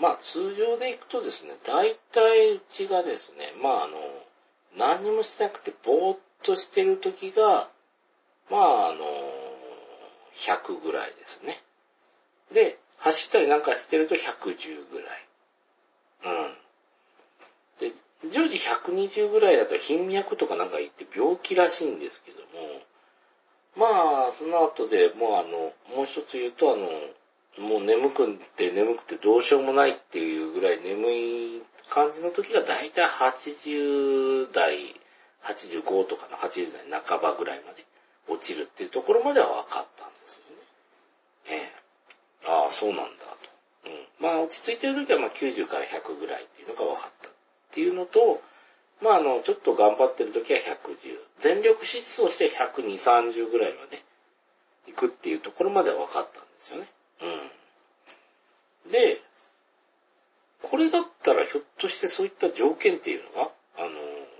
[0.00, 3.96] まあ、通常でいくとですね、大体うちがですね、まあ、あの、
[4.78, 7.68] 何にもしなくてぼーっとしてる時が、
[8.50, 9.04] まあ、あの、
[10.46, 11.60] 100ぐらいですね。
[12.52, 15.26] で、走ったりなんかしてると110ぐらい。
[16.24, 17.90] うん。
[17.90, 17.92] で、
[18.32, 22.44] 常時120ぐらいだと頻脈とかなんか言って病気らしいんですけども、
[23.76, 26.88] まあ、その後でもうあの、もう一つ言うとあの、
[27.58, 34.94] もう眠くて眠くてどうしようもないっていうぐらい眠い感じの時がだいたい80代、
[35.44, 37.84] 85とかの80代半ばぐらいまで
[38.28, 40.36] 落ちるっていうところまでは分かったんです
[41.48, 41.62] よね。
[41.62, 41.72] え
[42.46, 42.50] え。
[42.50, 43.88] ああ、そうなんだと。
[43.88, 44.06] うん。
[44.20, 47.32] まあ落ち着いてる時はまあ90から100ぐらいっていうのが分かったっ
[47.72, 48.40] ていうのと、
[49.02, 51.18] まああの、ちょっと頑張ってる時は110。
[51.40, 54.02] 全力疾走して120、30ぐらいまで
[54.86, 56.88] 行くっていうところまでは分かったんですよね。
[58.84, 58.92] うん。
[58.92, 59.20] で、
[60.62, 63.88] これだったらひょっとしてそういった条件っていうのが、あの、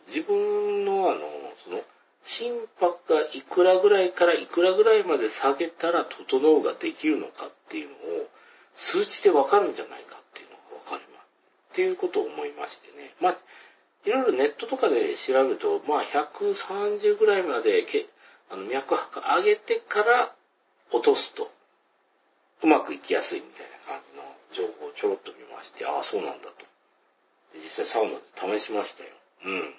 [0.06, 1.20] 自分のあの、
[1.64, 1.82] その、
[2.24, 7.96] 心拍がいくらぐらいからいくらぐらいまで下げたら整うができるのかっていうのを
[8.74, 11.26] 数値でわかるんじゃないかっていうのがわかります。
[11.72, 13.14] っていうことを思いましてね。
[13.20, 13.36] まあ、
[14.04, 18.06] いろいろネットとかで調べると、まあ130ぐらいまでけ
[18.50, 20.32] あの脈拍上げてから
[20.90, 21.50] 落とすと
[22.62, 26.52] うまくいきやすいみたいな感じの情報をちょろっと見まして、ああ、そうなんだと。
[27.54, 28.10] 実際サウナ
[28.50, 29.10] で試しましたよ。
[29.46, 29.74] うん。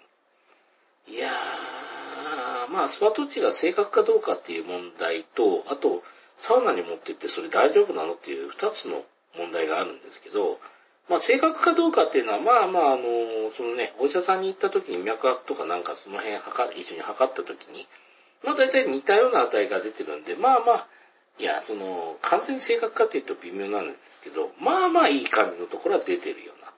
[1.13, 6.03] いやー、まあ、スワト値が正確かどうかっていう問題と、あと、
[6.37, 9.03] サウナに持ってってそれ大丈夫なのっていう二つの
[9.37, 10.59] 問題があるんですけど、
[11.11, 17.85] まあ正確かどうかっていうのは、まあまああの、そのね、お医者さんに行った時に脈拍とかなんかその辺測一緒に測った時に、
[18.45, 20.87] まあ大体似たような値が出てるんで、まあまあ、
[21.37, 26.71] いや、その、完全に正確かっていうと微妙なんですけど、まあまあいい感じのところは出てるよな、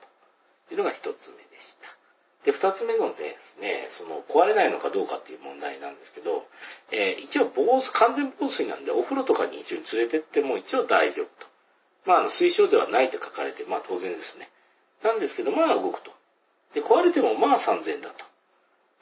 [0.68, 1.94] というのが一つ目でした。
[2.42, 6.44] で、二つ目のですね、その、壊れないのかどうかっていう問題なんですけど、
[6.90, 11.53] えー、一応防水、完全防水なんで、お風呂とかに一緒に連れてっても一応大丈夫と。
[12.04, 14.50] まあ、あの、推奨ではないと書かれて、まあ当然ですね。
[15.02, 16.12] なんですけど、まあ動くと。
[16.74, 18.24] で、壊れてもまあ3000だと。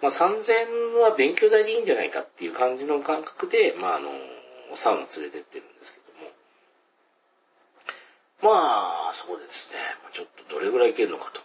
[0.03, 4.11] まあ3000は勉強代でいいんじゃないかっていう感じの感覚で、まああの、
[4.74, 6.00] サウナ連れてってるんですけ
[8.40, 8.55] ども。
[8.55, 9.78] まあ、そうですね。
[10.12, 11.40] ちょっとどれぐらいいけるのかと。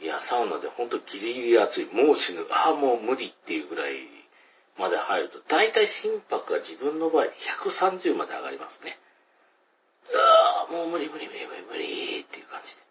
[0.00, 1.88] いや、サウナでほんとギリギリ暑い。
[1.92, 2.46] もう死ぬ。
[2.50, 3.94] ああ、もう無理っていうぐらい
[4.78, 7.26] まで入ると、だいたい心拍が自分の場合
[7.64, 8.98] 130まで上がりますね。
[10.14, 12.82] ああ、もう無理無理無理無理無理っていう感じで。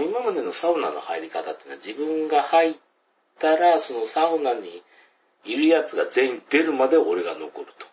[0.00, 2.74] もう今までのサウナの入り方ってのは自分が入っ
[3.38, 4.82] たら、そのサウナに
[5.44, 7.86] いるやつが全員出るまで俺が残ると。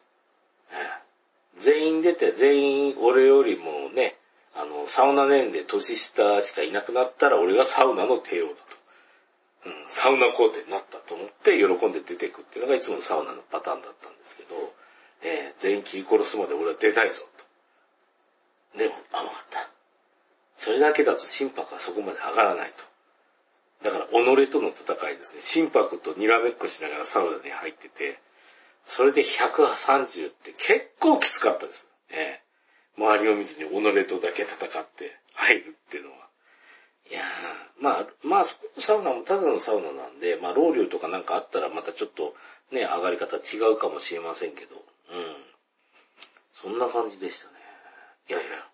[1.60, 4.16] 全員出て全員俺よりもね、
[4.54, 8.78] あの、サウナ年齢年下しかいなくなったら俺がサウナの帝王だと。
[9.66, 14.56] うん、サウナ皇帝になったと思って喜んで出てくっていうのがいつものサウナのパターンだったんですけど、
[15.24, 17.47] えー、全員切り殺すまで俺は出ないぞと。
[18.76, 19.70] でも甘かった。
[20.58, 22.84] それだけだと心拍はそこまで上がらないと。
[23.84, 25.42] だから己との戦いですね。
[25.42, 28.20] 心拍とにらめっこしながらサウナに入ってて、
[28.86, 31.90] それで130って結構きつかったです。
[32.10, 32.44] ね。
[32.98, 36.18] 周りを見ずに己とだけ戦って入るっていうのは。
[37.10, 38.46] いやー、まあ、まあ、
[38.80, 42.36] サウナもただのサウナなんで、まあ、ロウリュとかなんかあったらまたちょっと
[42.72, 45.36] ね、上がり方違うかもしれませんけど、うん。
[46.62, 47.57] そんな感じでしたね。
[48.30, 48.68] いやいや。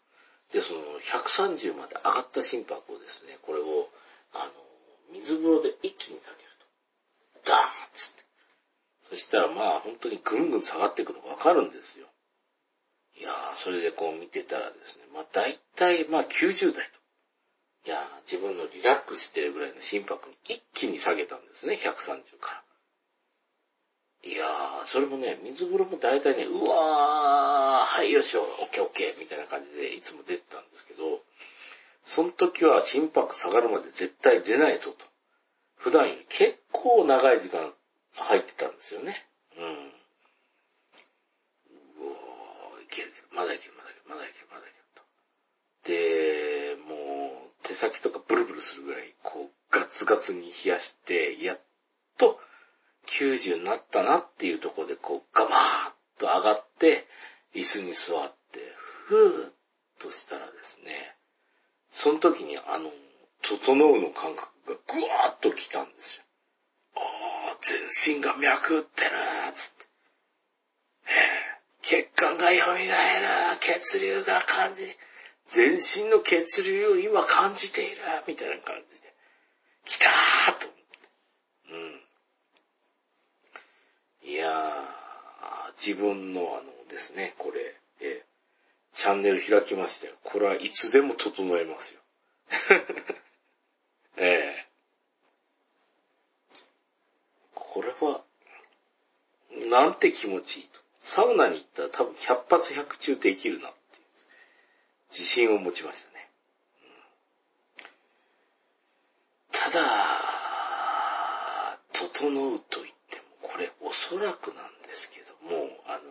[0.51, 3.89] で、その、130まで上がった心拍をですね、これを、
[4.33, 4.51] あの、
[5.13, 6.49] 水風呂で一気にかける
[7.43, 7.51] と。
[7.51, 7.61] ダーッ
[7.93, 8.23] つって。
[9.09, 12.07] そしたらまあ、本当にぐんぐん下がっていくのがわかるんですよ。
[13.19, 17.03] いやー、それでこう見てたらですね、まあ大体まあ90代と。
[17.85, 22.62] いやー、自分のリラックスしてるぐらいの心拍に一気に下げたんですね、130から。
[24.23, 31.19] いやー、それもね、水風呂も大体ね、うわー、はいよしよ、オッケーオッケー、みたいな感じでいつも出てたんですけど、
[32.05, 35.05] その時は心拍下がるまで絶対出ないぞと。
[35.75, 37.73] 普段より結構長い時間
[38.15, 39.27] 入ってたんですよね。
[39.57, 39.63] うん。
[39.63, 39.67] う
[41.99, 45.03] おー、いけるいけど、まだいける、まだいける、まだいける、まだいけると。
[45.83, 51.59] で、もう、手先とかブルブルするぐらい、こう、ガツガツに冷やして、やっ
[52.17, 52.39] と
[53.07, 57.07] 90になったなっていうところで、こう、ガバーッと上がって、
[57.53, 58.59] 椅子に座って、
[59.07, 59.53] ふーっ
[59.99, 61.15] としたらですね、
[61.89, 62.91] その時にあの、
[63.41, 66.23] 整うの感覚がぐわーっと来たんですよ。
[66.95, 66.99] あ
[67.53, 69.11] あ、全身が脈打ってる
[69.53, 69.85] つって。
[71.83, 72.87] 血管が蘇る、
[73.59, 74.95] 血流が感じ、
[75.49, 77.97] 全身の血流を今感じている、
[78.27, 79.13] みたいな感じで、
[79.85, 80.83] 来たーと思って。
[84.23, 84.29] うん。
[84.31, 88.25] いやー、自分のあのですね、これ、え
[88.93, 90.13] チャンネル開きましたよ。
[90.23, 92.01] これはいつでも整えますよ。
[94.17, 94.67] ええ
[97.55, 98.23] これは、
[99.67, 100.79] なんて気持ちいいと。
[101.01, 104.05] サウナに行ったら多分100発100中できるなっていう、
[105.09, 106.29] 自信を持ちましたね。
[109.51, 109.83] ただ、
[111.93, 112.82] 整うと、
[114.13, 116.01] そらくなんですけども、あの、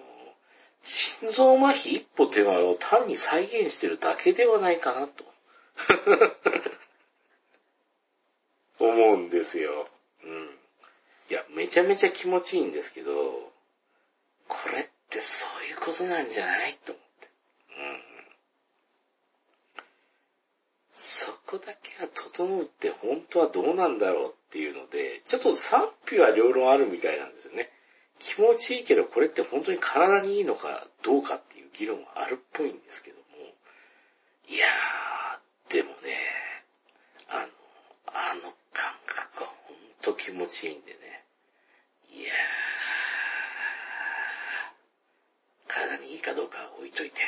[0.83, 5.25] 心臓麻痺一歩手前を単に再現してるだけではないかなと。
[8.85, 9.89] 思うんですよ。
[10.25, 10.59] うん。
[11.31, 13.13] いや、めちゃめちゃ気持ちいいんですけど、
[14.49, 17.29] これってそういうことなんじゃないと思って。
[17.69, 18.03] うん。
[20.91, 27.72] そこだけが整うって本当はどうなんだろうっていうので、ちょっと賛否は両論あるみたいなんですよね。
[28.23, 33.23] 気持ちいいけどこれって本当に体にいいのかどうかっていう議論はあるっぽいんですけども。
[34.49, 35.97] いやー、でもね、
[37.29, 37.47] あの、
[38.07, 38.43] あの
[38.73, 41.25] 感覚は本当気持ちいいんでね。
[42.15, 47.21] いやー、体にいいかどうか置いといて、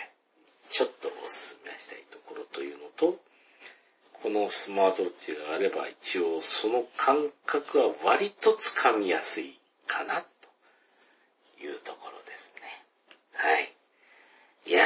[0.71, 1.19] ちょっとお勧
[1.65, 3.19] めしたいところというのと、
[4.23, 10.23] このスマートウォッチがあれば一応その感覚は割とつかみやすいかな
[11.65, 12.85] いうところですね。
[13.33, 13.73] はい。
[14.67, 14.85] いや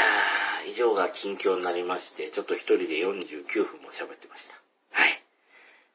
[0.66, 4.54] ー、以上が近況になりまして、ちょっと一人で49分も喋ってました。
[4.92, 5.22] はい。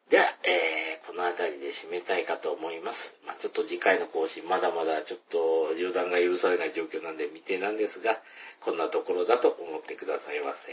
[0.09, 3.15] では、えー、この辺りで締めたいかと思います。
[3.25, 8.19] まあ、ちょっと次回の更新、まだまだちょっと縦断が許されない状況なんで未定なんですが、
[8.61, 10.71] こんなところだと思ってくださいませ。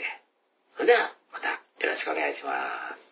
[0.74, 3.09] それでは、またよろしくお願いします。